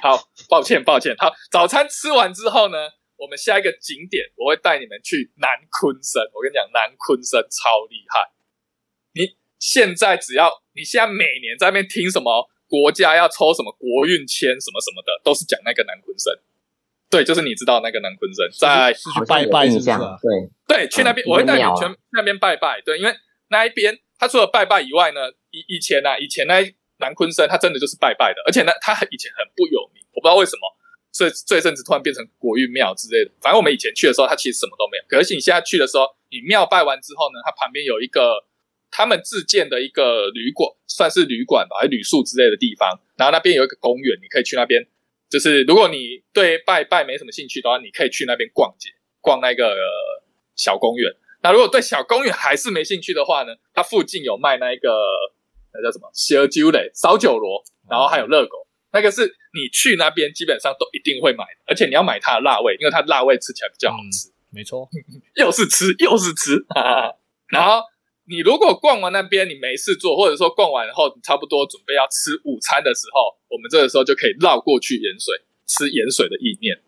[0.00, 0.16] 好，
[0.48, 1.14] 抱歉，抱歉。
[1.18, 6.24] 好，早餐吃完之后呢，我们下一个景点，我会带你们去南昆山。
[6.32, 8.32] 我跟你讲，南昆山超厉害。
[9.12, 16.32] 你现在只要你现在每年在那边听什么国家要抽什么国运签什么什么的，都是讲那个南昆生。
[17.10, 20.18] 对，就是你知道那个南昆生在是去拜拜是不是啊？
[20.66, 22.80] 对，对，去那边嗯我会带你去那边拜拜。
[22.80, 23.14] 对，因为
[23.48, 26.58] 那一边他除了拜拜以外呢，以以前呢、啊，以前那
[26.98, 30.62] 南昆生他真的就是拜拜的，而且呢，他很以前很不有名，我不知道为什么，
[31.12, 33.30] 这这一阵子突然变成国运庙之类的。
[33.40, 35.04] 反正我们以前去的时候，它其实什么都没有。
[35.06, 38.42] 可是你现在去的时候，你庙拜完之后呢，它旁边有一个
[38.94, 42.88] 他们自建的一个旅馆，算是旅馆吧，还是旅宿之类的地方。
[43.16, 44.86] 然后那边有一个公园，你可以去那边。
[45.28, 50.22] 就是如果你对拜拜没什么兴趣的话，你可以去那边逛街，逛那个、呃
[50.54, 51.10] 小公园。
[51.42, 54.94] 那如果对小公园还是没兴趣的话呢，它附近有卖那一个
[55.72, 64.30] 那叫什么烧酒嘞，烧酒螺，然后还有热狗，那个是你去那边基本上都一定会买的，而且你要买它的辣味，因为它的辣味吃起来比较好吃。
[64.50, 64.88] 没错，
[65.34, 67.16] 又是吃又是吃，哈哈。
[67.48, 67.82] 然后
[68.26, 76.80] 你如果逛完那边你没事做，或者说逛完后你差不多准备要吃午餐的时候，我们这个时候就可以绕过去盐水吃盐水的意面。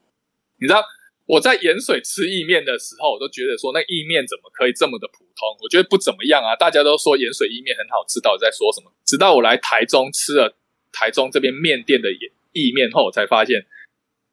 [0.59, 0.83] 你知道
[1.27, 5.45] 我在盐水吃意面的时候，我都觉得说那意面怎么可以这么的普通？
[5.61, 8.91] 我觉得不怎么样啊，大家都说盐水意面很好吃，到底在说什么？
[9.05, 10.57] 直到我来台中吃了
[10.93, 13.67] 台中这边面店的盐意面后，我才发现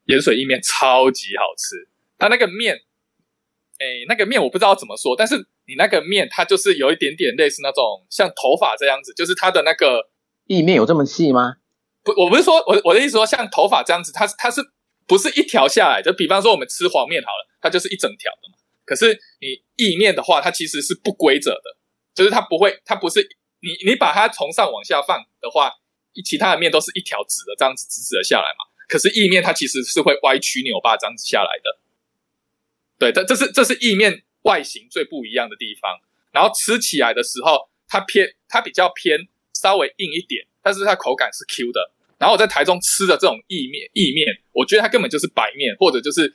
[0.05, 1.89] 盐水意面超级好吃。
[2.17, 2.79] 它那个面
[3.79, 10.09] 诶，那个面我不知道怎么说，但是你那个面它就是有一点点类似那种像头发这样子，就是它的那个
[10.47, 11.55] 意面有这么细吗？
[12.03, 14.61] 不，我不是说我我的意思说像头发这样子，它是它是
[15.07, 16.01] 不是一条下来？
[16.01, 18.57] 就比方说我们吃黄面好了，它就是一整条的嘛。
[18.85, 21.77] 可是你意面的话，它其实是不规则的，
[22.13, 23.21] 就是它不会，它不是
[23.61, 25.71] 你你把它从上往下放的话，
[26.25, 28.65] 其他的面都是一条直的这样子直直的下来嘛。
[28.89, 31.79] 可是意面它其实是会歪曲扭巴这样子下来的。
[32.99, 35.99] 对，这这是这是意面外形最不一样的地方。
[36.31, 41.91] 然后吃起来的时候，它偏它比较偏稍微硬一点，但是它口感是 Q 的。
[42.17, 46.33] 然后我在台中吃的这种意面，意面我觉得它根本就是白面，或者就是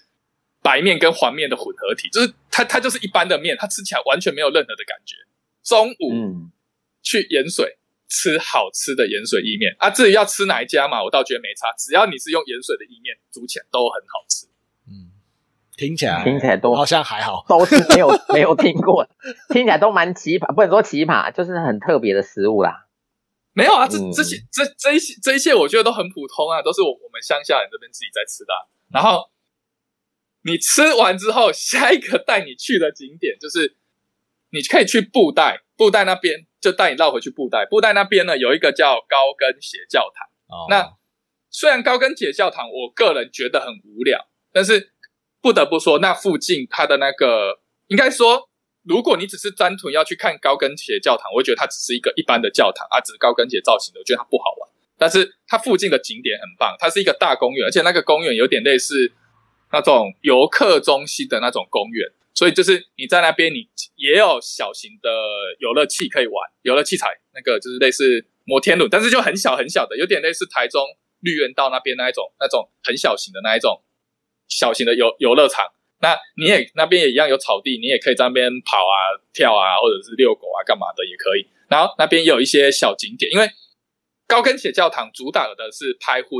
[0.62, 5.16] 白面跟黄面的混合体，就是它它就是一般的面，它吃起来完全没有任何的感觉。
[5.64, 6.52] 中午嗯，
[7.02, 14.46] 去盐水吃好吃的盐水意面啊，至于要吃哪一家嘛，我倒觉得没差，只要你是用盐水的意面煮起来都很好吃。
[15.78, 19.06] 嗯，听起来听起来都好像还好，都是没有 没有听过，
[19.50, 22.86] 听起来都蛮奇葩，不能说奇葩，就是很特别的食物啦。
[23.52, 28.62] 没有啊，这嗯这些这这一些这一切，我觉得都很普通啊，都是我我们乡下人这边自己在吃的啊、
[28.92, 29.30] 然后
[30.42, 33.76] 你吃完之后，下一个带你去的景点就是
[34.50, 37.66] 你可以去布袋，布袋那边就带你绕回去布袋。
[37.68, 40.26] 布袋那边呢有一个叫高跟鞋教堂。
[40.48, 40.94] 哦那
[41.50, 44.92] 虽然高跟鞋教堂我个人觉得很无聊，但是
[45.40, 48.48] 不得不说，那附近它的那个应该说，
[48.84, 54.70] 如果你只是单纯要去看高跟鞋教堂，我会觉得它只是一个一般的教堂啊，只是高跟鞋造型的，我觉得它不好玩。
[54.98, 59.12] 但是它附近的景点很棒，它是一个大公园，而且那个公园有点类似
[59.70, 65.08] 那种游客中心的那种公园，所以就是你在那边，你也有小型的
[65.60, 70.82] 游乐器可以玩，游乐器材那个就是类似摩天轮，但是就很小很小的，有点类似台中
[71.20, 73.80] 绿园道那边那一种那种很小型的那一种
[74.48, 75.64] 小型的游游乐场。
[76.00, 81.46] 那你也那边也一样有草地，你也可以在那边跑啊、跳啊，或者是遛狗啊、干嘛的也可以。
[81.66, 83.50] 然后那边也有一些小景点，因为
[84.26, 86.30] 高跟鞋教堂主打的是拍婚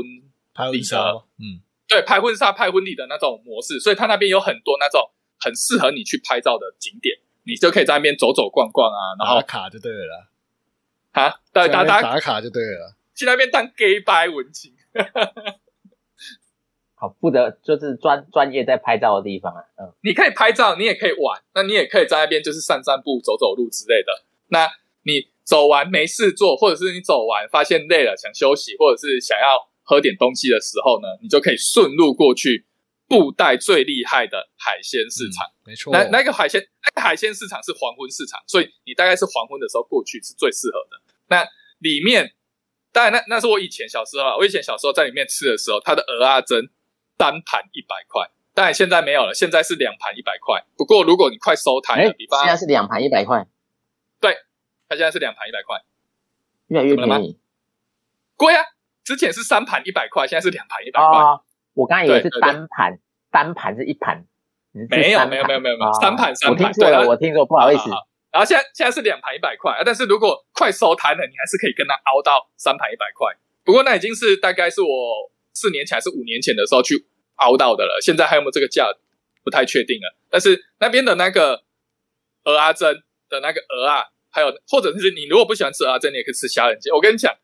[0.53, 1.13] 拍婚纱。
[1.13, 10.05] 吗，嗯，对，拍婚纱、拍婚礼的那种模式，所以它那边有很多那种很适合你去拍照的景点，你就可以在那边走走逛逛啊，然后打卡就对了。
[10.07, 14.71] 啦，啊，打打打打卡就对了，去那边当 gay 白文青，
[16.99, 19.63] 好，负责就是专专业在拍照的地方啊。
[19.79, 24.25] 嗯，你可以拍照，你也可以玩，那你也可以在那边就是散散步、走走路之类的。
[24.49, 24.67] 那
[25.03, 32.65] 你走完没事做，或者是你走完发现累了想休息，或者是想要喝点东西的时候呢，你就可以顺路过去
[33.07, 35.47] 布袋最厉害的海鲜市场。
[35.63, 41.01] 没错，那那个海鲜，那个海鲜市场是黄昏市场，所以你大概是黄昏的时候过去是最适合的。
[41.29, 41.47] 那
[41.79, 42.33] 里面，
[42.91, 46.67] 当然那那是我以前小时候啊，我以前小时候在里面吃的时候，它的鹅啊蒸
[47.19, 50.63] 单盘一百块，当然现在没有了，现在是两盘一百块。
[50.77, 53.45] 不过如果你快收摊了，哎比，方现在是两盘一百块，
[54.21, 54.37] 对
[54.87, 55.83] 它现在是两盘一百块，
[56.67, 57.37] 越来越便宜
[58.37, 58.63] 贵啊！
[59.03, 61.19] 之前是三盘一百块，现在是两盘一百块。
[61.19, 61.41] 哦。
[61.73, 62.99] 我刚才以为是对对对单盘，
[63.29, 64.25] 单盘是一盘，
[64.71, 67.89] 没有没有没有没有没有哦三盘三我听错了，盘对它我听错，不好意思。
[67.91, 73.35] 好然后现在现在是两盘一百块，啊但是如果快收摊了，你还是可以跟他凹到三盘一百块。
[73.65, 74.87] 不过那已经是大概是我
[75.59, 76.95] 四年前还是五年前的时候去
[77.35, 78.87] 熬到的了，现在还有没有这个价
[79.43, 80.15] 不太确定了。
[80.29, 81.63] 但是那边的那个
[82.45, 86.93] 鹅阿珍的那个鹅啊，还有或者是你如果不喜欢吃鹅阿珍，你也可以吃虾仁煎。
[86.93, 87.35] 我跟你讲，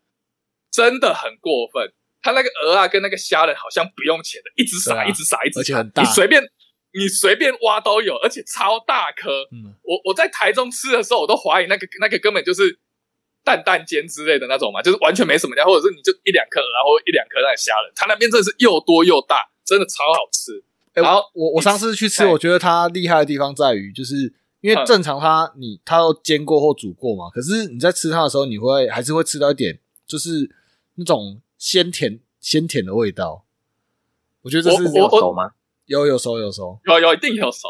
[0.72, 1.94] 真的很过分。
[2.22, 6.42] 他那个鹅啊跟那个虾仁好像不用钱的，一直撒，啊一直撒，一直撒而且很，大你随便
[6.94, 9.44] 你随便挖都有，而且超大颗。
[9.52, 12.80] 嗯，我我在台中吃的时候，我都怀疑那个那个根本就是
[13.46, 20.64] 蛋蛋煎之类的那种嘛，就是完全没什么料，或者是你就一两颗，然后一两颗那个虾仁，它那边真的是又多又大，真的超好吃。
[20.94, 30.50] 哎、然后我我上次去吃，哎我觉得它厉害的地方在于，就是因为嗯正常它你它都煎过或煮过嘛，可是你在吃它的时候，你会还是会吃到一点，就是
[30.96, 33.46] 那种鲜甜鲜甜的味道。
[34.42, 35.52] 我觉得这是有熟吗？
[35.86, 37.68] 有有熟有熟，有有一定有熟。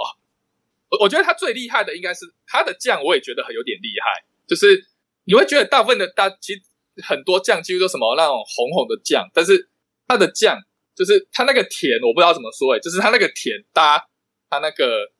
[0.90, 4.24] 我我觉得它最厉害的应该是它的酱，我也觉得很有点厉害。
[4.48, 4.86] 就是
[5.26, 6.62] 你会觉得大部分的大其实
[7.04, 9.70] 很多酱几乎都什么那种红红的酱，但是
[10.08, 10.58] 它的酱
[10.96, 14.08] 就是它那个甜，我不知道怎么说哎、就是它那个甜搭
[14.50, 15.12] 它那个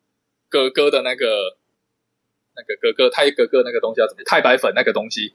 [0.48, 1.58] 格格的那个
[2.56, 4.24] 那个格格太格格那个东西叫什么？
[4.26, 5.34] 太白粉那个东西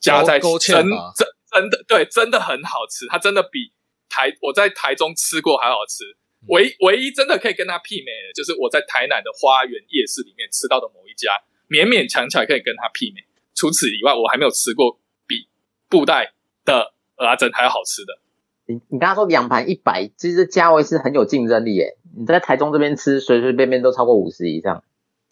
[0.00, 3.06] 加在真吧真真的对，真的很好吃。
[3.08, 3.72] 它真的比
[4.08, 6.16] 台我在台中吃过还好吃。
[6.48, 11.38] 唯唯一真的可以跟它媲美的，就是我在台南的花园夜市里面吃到的某一家，
[11.68, 13.22] 勉勉强强可以跟它媲美。
[13.54, 15.48] 除此以外，我还没有吃过比
[15.88, 16.32] 布袋
[16.64, 18.18] 的蚵仔煎还要好吃的。
[18.66, 21.96] 你你刚刚说两盘一百，其实这价位是很有竞争力耶。
[22.16, 24.82] 你在台中这边吃，随随便便都超过五十以上。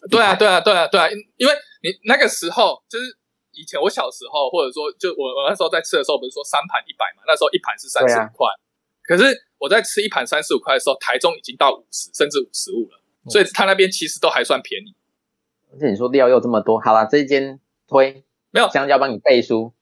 [0.09, 1.53] 对啊，对啊，对啊，对啊，因因为
[1.83, 3.05] 你那个时候就是
[3.51, 7.23] 以前我小时候，或者说就我我那时候在吃的时候，不是说三盘一百嘛？
[7.25, 8.47] 那时候一盘是三十五块，
[9.03, 12.99] 可是我在吃一盘三十五块的时候，台中已经到五十甚至五十五了，
[13.29, 14.95] 所以他那边其实都还算便宜。
[15.71, 17.59] 而且你说料又这么多，好了，这一间
[17.91, 18.69] 推没有。
[18.69, 19.73] 香蕉帮你背书，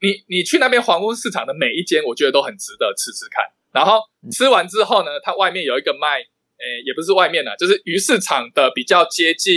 [0.00, 3.44] 你你去那边皇宫市场的每一间，我觉得都很值得吃吃看。
[3.72, 4.30] 然后嗯。
[4.32, 9.52] 吃完之后呢，它外面有一个卖，诶，也不是外面啦，就是鱼市场的比较接近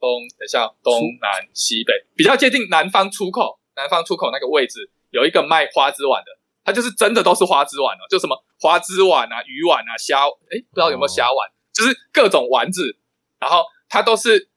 [0.00, 6.32] 东，等一下东南西北，比较接近南方出口，南方出口那个位置有一个卖花枝丸的，
[6.64, 12.96] 它就是真的都是花枝丸哦，就什么花枝丸啊、鱼丸啊、虾，诶，不知道有没有虾丸，就是各种丸子，
[13.38, 14.48] 然后它都是，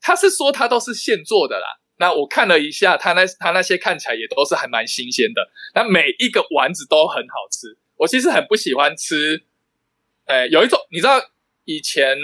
[0.00, 1.66] 他是说它都是现做的啦。
[2.02, 5.48] 那我看了一下，它那它那些看起来也都是还蛮新鲜的。
[5.72, 7.78] 那每一个丸子都很好吃。
[7.94, 9.44] 我其实很不喜欢吃，
[10.24, 11.22] 呃，有一种你知道
[11.64, 12.18] 以前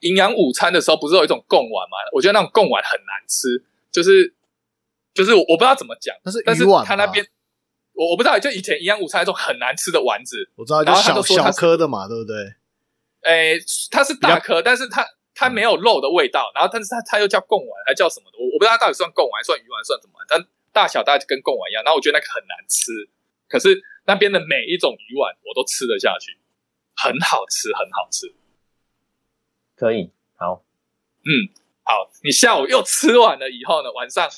[0.00, 1.96] 营养午餐的时候，不是有一种贡丸吗？
[2.12, 3.62] 我觉得那种贡丸很难吃，
[3.92, 4.34] 就是
[5.14, 7.24] 就是我我不知道怎么讲，但是但是他那边
[7.92, 12.34] 我我不知道，就以前营养午餐那种很难吃的丸子，我知道，就然后他小小颗的嘛，对不对？
[13.22, 13.60] 诶，
[13.92, 18.38] 它是大颗，但是它它没有肉的味道，然后但是它它又叫贡丸，还叫什么的？
[18.38, 20.40] 我我不知道它到底算贡丸、算鱼丸、算什么，但
[20.72, 21.82] 大小大概就跟贡丸一样。
[21.82, 23.10] 然后我觉得那个很难吃，
[23.48, 26.38] 可是那边的每一种鱼丸我都吃得下去，
[26.94, 28.32] 很好吃，很好吃。
[29.74, 30.64] 可以好。
[31.26, 31.50] 嗯
[31.82, 34.30] 好，你下午又吃完了以后呢，晚上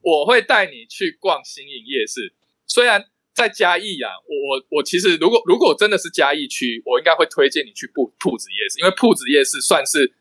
[0.00, 2.34] 我会带你去逛新营夜市。
[2.66, 3.08] 虽然
[3.38, 10.12] 在嘉义啊，我我我其实如果如果真的是嘉义区，我应该会推荐你去铺铺子夜市，因为铺子夜市算是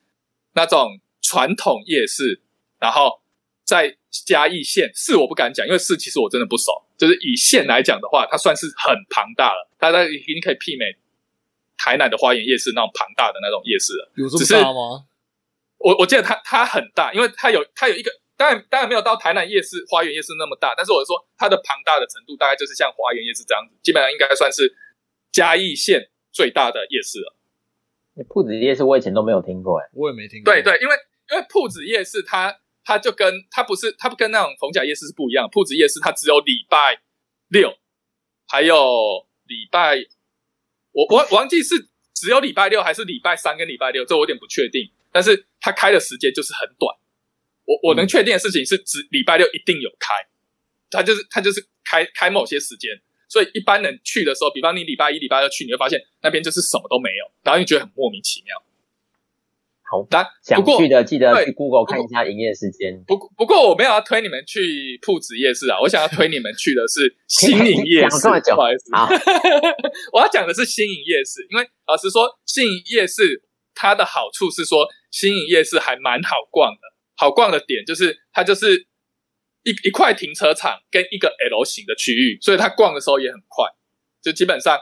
[0.53, 2.39] 那种传统夜市，
[2.77, 3.19] 然后
[3.63, 6.71] 在嘉义县市我不敢讲，因为市其实我真的不熟。
[6.95, 10.85] 就是以县来讲的话，它算是很庞大了，大概已经可以媲美
[11.75, 14.11] 台南的花园夜市那种庞大的那种夜市了。
[14.15, 15.05] 有这么大吗？
[15.79, 24.77] 我我记得它它很大，因为它有它有一个，当然当然没有到台南夜市、花园夜市那么大，但是我是说它的庞大的程度大概就是像花园夜市这样子，基本上应该算是
[25.31, 27.33] 嘉义县最大的夜市了。
[28.29, 30.53] 铺子夜市我以前都没有听过，哎，我也没听过。
[30.53, 30.95] 对对，因为
[31.31, 37.01] 因为铺子夜市它它就跟它不是它不跟那种逢甲夜市是不一样，铺子夜市它只有礼拜
[37.49, 37.73] 六，
[38.47, 39.97] 还有礼拜
[40.91, 44.91] 我我忘记是只有礼拜六还是礼拜三跟礼拜六，这我有点不确定。
[45.11, 46.95] 但是它开的时间就是很短。
[47.67, 50.15] 我我能确定的事情是，指礼拜六一定有开，
[50.89, 52.91] 他就是他就是开开某些时间，
[53.27, 58.55] 所以一般人去的时候，比方你礼拜一、礼拜二去，你会发现那边就是什么都没有，然后你觉得很莫名其妙。
[59.89, 63.01] 好，但想去的记得对去 Google 看一下营业时间。
[63.07, 68.09] 不过不过我没有要推你们去铺子夜市啊，我想要推你们去的是 新营夜市。
[68.09, 69.07] 讲这么久不好意思，好
[70.11, 73.43] 我要讲的是新营夜市，因为老实说，新营夜市
[73.73, 76.96] 它的好处是说，新营夜市还蛮好逛的。
[77.17, 78.87] 好逛的点就是它就是
[79.63, 83.65] 一一块停车场跟一个 L 型的区域，所以它逛的时候也很快。
[84.21, 84.79] 就基本上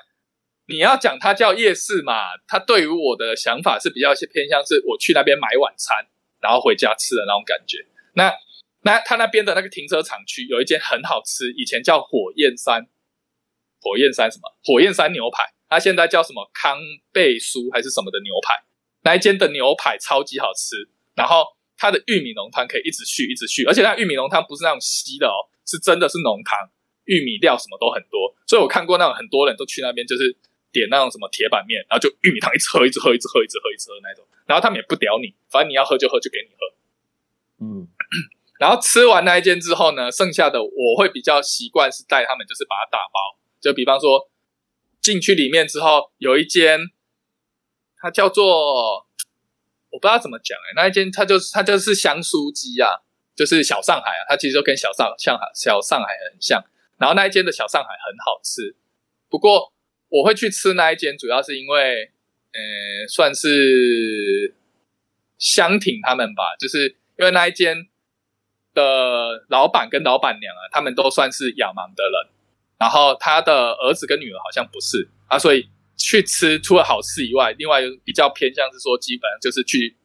[0.67, 2.13] 你要讲它叫夜市嘛，
[2.47, 6.07] 它对于我的想法是比较偏向是我去那边买晚餐，
[6.41, 7.85] 然后回家吃的那种感觉。
[8.13, 8.33] 那
[8.81, 12.87] 那它那边的那个停车场区有一间很好吃，以前叫火焰山，
[13.81, 14.43] 火焰山什么？
[14.63, 16.77] 火焰山牛排，它现在叫什么康
[17.11, 18.63] 贝酥还是什么的牛排？
[19.01, 21.45] 那一间的牛排超级好吃，然后
[21.77, 26.69] 它的玉米浓汤可以一直续一直续，而且那玉米浓汤不是那种稀的哦，是真的是浓汤，
[27.05, 30.35] 玉米料什么都很多，所以我看过那种很多人都去那边就是
[30.71, 37.65] 点那种什么铁板面，然后就玉米汤一直喝一直喝一直喝一直喝一直喝那种，然后他们也不屌你，反正你要喝就喝就给你喝。
[37.65, 37.87] 嗯，
[38.59, 43.39] 然后吃完那一间之后呢，剩下的我会比较习惯是带他们，就是把它打包。
[43.61, 44.29] 就比方说
[45.01, 46.79] 进去里面之后，有一间，
[47.97, 49.07] 它叫做
[49.95, 52.89] 我不知道怎么讲哎、那一间它就是它就是香酥鸡啊，
[53.33, 56.61] 就是小上海啊，它其实就跟小上上海小上海很像。
[56.97, 58.75] 然后那一间的小上海很好吃，
[59.29, 59.71] 不过
[60.09, 62.11] 我会去吃那一间，主要是因为
[62.51, 64.53] 呃算是
[65.37, 67.87] 香挺他们吧，就是因为那一间
[68.73, 72.33] 的老板跟老板娘啊，他们都算是亚盲的人，
[72.77, 75.69] 然后他的儿子跟女儿好像不是啊，所以
[76.05, 79.97] 去吃除了好吃以外，另外比较偏向是说，基本上就是去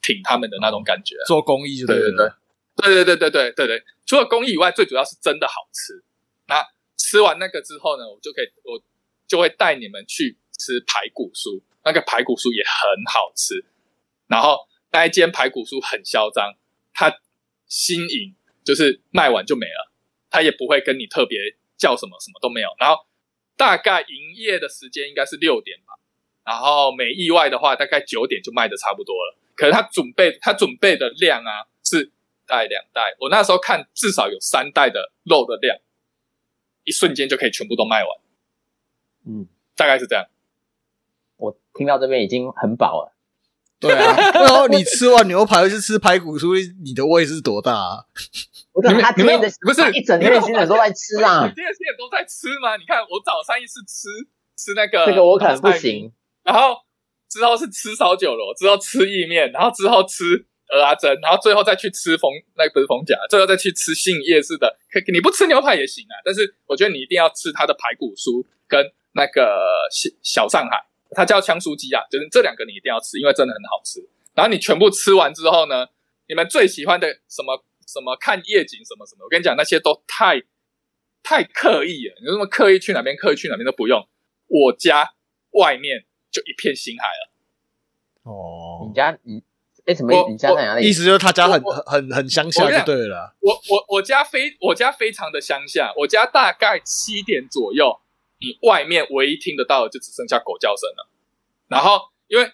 [0.00, 2.38] 挺他们的那种感觉啊、做公益就对对对了。
[2.76, 6.04] 对对对对对对对，除了公益以外，最主要是真的好吃。
[6.46, 6.64] 那
[6.96, 8.80] 吃完那个之后呢，我就可以我
[9.26, 13.64] 就会带你们去吃排骨酥，那个排骨酥也很好吃。
[14.28, 14.56] 然后
[14.92, 16.54] 那一间排骨酥很嚣张，
[16.94, 17.12] 它
[17.66, 19.90] 新颖就是卖完就没了，
[20.30, 21.40] 它也不会跟你特别
[21.76, 22.68] 叫什么，什么都没有。
[22.78, 22.96] 然后
[23.60, 25.92] 大概营业的时间应该是六点吧，
[26.46, 29.36] 然后没意外的话，大概九点就卖的差不多了。
[29.54, 32.10] 可是他准备他准备的量啊是
[32.46, 35.76] 袋两袋，我那时候看至少有三袋的肉的量，
[36.84, 38.18] 一瞬间就可以全部都卖完，
[39.26, 39.46] 嗯，
[39.76, 40.24] 大概是这样。
[41.36, 43.12] 我听到这边已经很饱了。
[43.80, 46.54] 对啊， 然后你吃完牛排又去吃排骨酥，
[46.84, 48.04] 你的胃是多大啊？
[48.72, 52.76] 我看你们你们他今天的不是一整天的行程都在吃啊你，这些人都在吃吗？
[52.76, 54.08] 你看我早上一次吃
[54.56, 56.12] 吃那个，这个我可能不，行。
[56.44, 56.76] 然后
[57.28, 64.76] 之后是吃烧酒楼，之后吃意面，然后之后吃鹅阿珍，然后最后再去吃冯那个不是冯甲，最后再去吃信夜市的。
[64.92, 69.56] 可你不吃牛排也行啊，但是我觉得你一定要吃他的排骨酥跟那个
[69.90, 70.84] 小小上海，
[71.16, 74.00] 它叫枪酥鸡啊，就是这两个你一定要吃，因为真的很好吃。
[74.34, 75.86] 然后你全部吃完之后呢，
[76.28, 80.40] 你们最喜欢的什么什么看夜景什么什么，我跟你讲那些都太
[81.22, 84.08] 太刻意了，你说什么刻意去哪边刻意去哪边都不用，
[84.46, 85.14] 我家
[85.52, 87.30] 外面就一片星海了。
[88.22, 89.42] 哦你，家你
[89.86, 90.28] 哎什么？
[90.30, 90.86] 你家在哪里？
[90.86, 93.34] 意思就是他家很我很很乡下就对了。
[93.40, 98.00] 我我我家非我家非常的乡下，我家大概七点左右，
[98.40, 101.08] 你外面唯一听得到的就只剩下狗叫声了。
[101.68, 102.50] 然后因为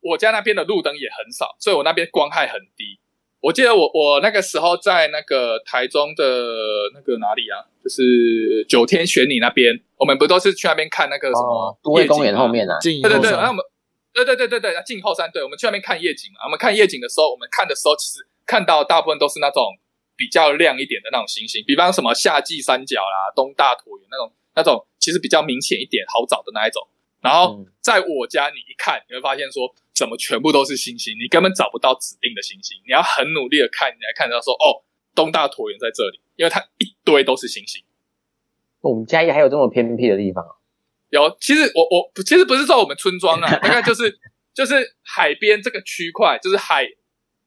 [0.00, 2.98] 我家那边的路灯也很少，所以我那边光害很低。
[3.40, 6.24] 我记得我我那个时候在那个台中的
[6.92, 12.76] 那个哪里啊，就是九天玄女那边，我们不都是去那边看那个什么哦，都会夜园后面啊。
[12.82, 13.64] 对对对，后山然后我们
[14.12, 16.44] 对对对对对，进后山，对，我们去那边看夜景嘛。
[16.44, 19.64] 我们看夜景的时候，我们看的时候，其实看到大部分都是那种
[20.16, 26.86] 比较亮一点的那种星星，比方什么夏季三角啦、东大椭圆那种，那种其实比较明显一点、好找的那一种。
[27.20, 31.14] 然后嗯在我家，你一看，你会发现说，怎么全部都是星星？
[31.18, 34.84] 你根本找不到指定的星星，你要很努力的看，你才看得到说，哦，
[35.14, 37.82] 东大椭圆在这里，因为它一堆都是星星。
[38.80, 40.56] 我们嘉义还有这么偏僻的地方啊？
[41.10, 44.18] 有，其实我我其实不是说我们村庄啊， 大概就是
[44.54, 46.86] 就是海边这个区块，就是海。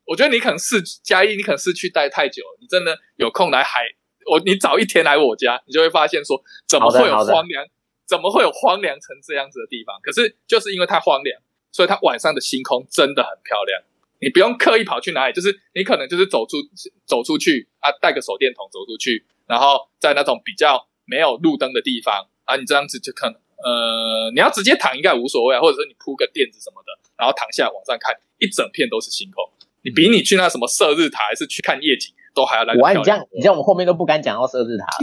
[0.05, 3.85] 我觉得你可能市嘉义，你可能市区待太久，你真的有空来海，
[4.25, 7.65] 我你早一天来我家，你就会发现说，怎么会有荒凉，
[8.05, 9.99] 怎么会有荒凉成这样子的地方？
[10.01, 13.81] 可是就是因为它荒凉，所以它晚上的星空真的很漂亮。
[14.19, 16.57] 你不用刻意跑去哪里，就是你可能就是走出
[17.05, 29.43] 走出去啊，带个手电筒走出去，然后在那种比较没有路灯的地方啊，你这样子就可能呃，你要直接躺应该无所谓啊，或者说你铺个垫子什么的，然后躺下往上看，一整片都是星空。
[29.83, 33.01] 你比你去那什么射日塔还是去看夜景都还要来得哇，漂亮。
[33.01, 34.85] 你这样你这样，我们后面都不敢讲到设置塔。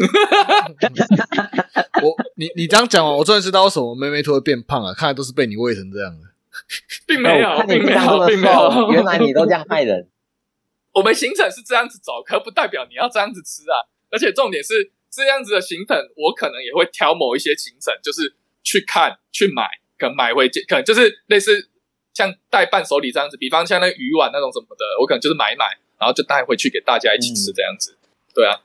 [2.02, 6.26] 我你你这样讲完，我终于知道为什么妹妹突然变胖了，看来都是被你喂成这样的。
[7.06, 8.70] 并没有我，看你并没有，这样这么并没有。
[8.70, 10.08] 瘦，原来你都这样害人。
[10.92, 13.76] 我们行程是这样子走，可不代表你要这样子吃啊。
[14.10, 21.70] 而且重点是这样子的行程，我可能也会挑某一些行程，就是去看、去买，可能买回去，可能就是类似
[22.12, 23.36] 像带伴手礼这样子。
[23.36, 25.66] 比方像那个鱼丸那种什么的，我可能就是买一买，
[26.00, 27.96] 然后就带回去给大家一起吃这样子。
[28.34, 28.62] 对啊，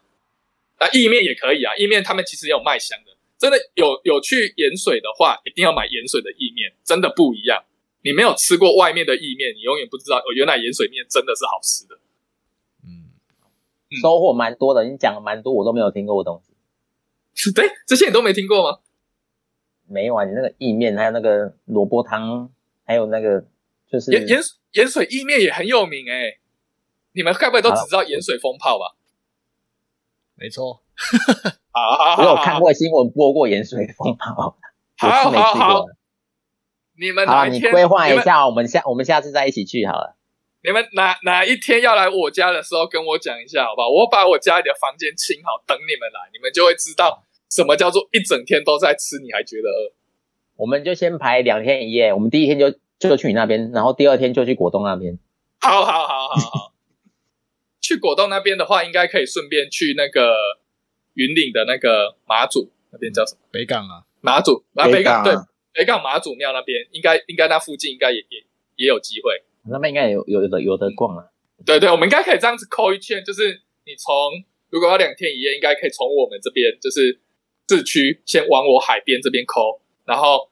[0.79, 3.11] 那意面也可以啊，意面他们其实也有卖香的。
[3.37, 7.65] 真的有有去盐水的话，一定要买盐水的意面，真的不一样。
[8.01, 11.99] 你没有吃过外面的意面，你永远不知道哦，原来盐水面真的是好吃的。
[12.85, 13.11] 嗯，
[13.91, 17.51] 嗯收获蛮多的，你讲了蛮多我都没有听过的东西。
[17.51, 18.79] 对，这些你都没听过吗？
[19.87, 22.49] 没有啊，你那个意面，还有那个萝卜汤，
[22.85, 23.45] 还有那个
[23.91, 24.39] 就是盐盐
[24.71, 26.37] 盐水意面也很有名哎、
[27.15, 28.95] 你们该不会都只知道盐水风炮吧？
[30.35, 30.81] 没错，
[31.71, 34.57] 啊，我有看过新闻播过盐水风炮，
[35.01, 35.85] 我好好好
[36.99, 40.17] 你们好啊，你规划一下，我们下我们下次再一起去好了。
[40.61, 43.87] 你们哪哪一天要来我家的时候，跟我讲一下，好不好？
[43.87, 49.93] 我把我家里的房间清好，等你们来，你们就会知道什么叫做一整天都在吃，你还觉得饿。
[50.57, 55.17] 我们就先排两天一夜，我们第一天就就去你那边，然后第二天就去果冻那边。
[55.61, 56.73] 好好好好好，
[57.85, 60.33] 去果冻那边的话，应该可以顺便去那个
[61.13, 63.41] 云岭的那个马祖那边叫什么？
[63.51, 68.43] 北港啊，马祖啊，北港对啊，北港马祖庙那边，应该应该那附近应该也也
[68.77, 69.43] 也有机会。
[69.69, 71.29] 那边应该有有有的有的逛啊。
[71.63, 74.11] 对对，我们应该可以这样子扣一圈，就是你从
[74.71, 77.19] 如果要两天一夜，应该可以从我们这边就是
[77.69, 80.49] 市区先往我海边这边扣，然后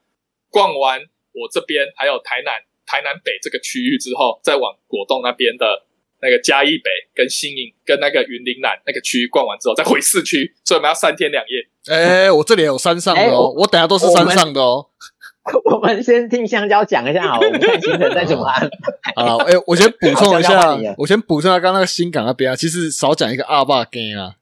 [0.50, 1.00] 逛完
[1.32, 2.54] 我这边还有台南
[2.86, 5.84] 台南北这个区域之后，再往果冻那边的
[6.20, 11.66] 那个嘉义北跟新营跟那个云林南那个区域逛完之后，再回市区，所以我们要三天两夜。
[11.94, 14.86] 哎，我这里有山上的哦，哎我我等下都是山上的哦。
[15.70, 19.22] 我们先听香蕉讲一下好了，我们看行程再怎么安排。
[19.22, 24.36] 啊，哎，我先补充一下我先补充一下刚刚那个新港那边啊，其实少讲一个阿坝根啊，